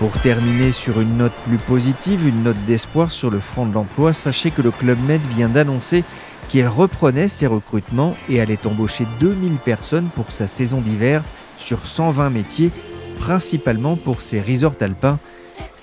Pour 0.01 0.19
terminer 0.19 0.71
sur 0.71 0.99
une 0.99 1.17
note 1.17 1.31
plus 1.45 1.59
positive, 1.59 2.27
une 2.27 2.41
note 2.41 2.57
d'espoir 2.65 3.11
sur 3.11 3.29
le 3.29 3.39
front 3.39 3.67
de 3.67 3.73
l'emploi, 3.75 4.13
sachez 4.13 4.49
que 4.49 4.63
le 4.63 4.71
Club 4.71 4.97
Med 5.05 5.21
vient 5.35 5.47
d'annoncer 5.47 6.03
qu'il 6.49 6.67
reprenait 6.67 7.27
ses 7.27 7.45
recrutements 7.45 8.17
et 8.27 8.41
allait 8.41 8.65
embaucher 8.65 9.05
2000 9.19 9.57
personnes 9.57 10.09
pour 10.15 10.31
sa 10.31 10.47
saison 10.47 10.81
d'hiver 10.81 11.21
sur 11.55 11.85
120 11.85 12.31
métiers, 12.31 12.71
principalement 13.19 13.95
pour 13.95 14.23
ses 14.23 14.41
resorts 14.41 14.73
alpins. 14.81 15.19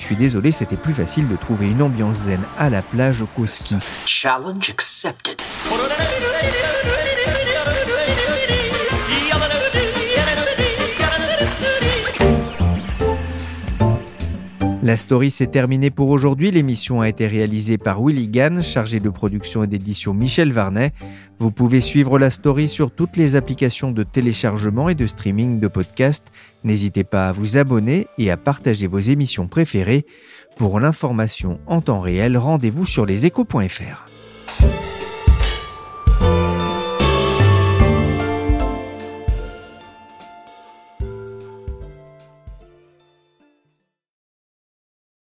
Je 0.01 0.05
suis 0.07 0.17
désolé, 0.17 0.51
c'était 0.51 0.75
plus 0.75 0.95
facile 0.95 1.29
de 1.29 1.37
trouver 1.37 1.71
une 1.71 1.81
ambiance 1.81 2.23
zen 2.23 2.41
à 2.59 2.71
la 2.71 2.83
plage 2.83 3.25
qu'au 3.37 3.47
ski. 3.47 3.77
Challenge 4.05 4.69
accepted. 4.69 5.41
La 14.89 14.97
story 14.97 15.31
s'est 15.31 15.49
terminée 15.49 15.91
pour 15.91 16.09
aujourd'hui. 16.09 16.51
L'émission 16.51 17.03
a 17.03 17.11
été 17.11 17.27
réalisée 17.27 17.77
par 17.77 18.03
Willy 18.03 18.29
Gann, 18.29 18.63
chargé 18.63 19.01
de 19.01 19.11
production 19.11 19.63
et 19.63 19.67
d'édition 19.67 20.15
Michel 20.15 20.51
Varnet. 20.51 20.93
Vous 21.39 21.51
pouvez 21.51 21.83
suivre 21.83 22.19
la 22.19 22.31
story 22.31 22.71
sur 22.71 22.91
toutes 22.91 23.19
les 23.19 23.37
applications 23.37 23.93
de 23.93 24.03
téléchargement 24.03 24.89
et 24.89 24.95
de 24.95 25.07
streaming 25.07 25.61
de 25.61 25.69
podcasts. 25.69 26.29
N'hésitez 26.65 27.05
pas 27.05 27.29
à 27.29 27.33
vous 27.33 27.59
abonner 27.59 28.07
et 28.17 28.31
à 28.31 28.39
partager 28.39 28.87
vos 28.87 28.99
émissions 28.99 29.47
préférées. 29.47 30.07
Pour 30.57 30.81
l'information 30.81 31.61
en 31.67 31.83
temps 31.83 32.01
réel, 32.01 32.39
rendez-vous 32.39 32.87
sur 32.87 33.05
leséchos.fr. 33.05 34.07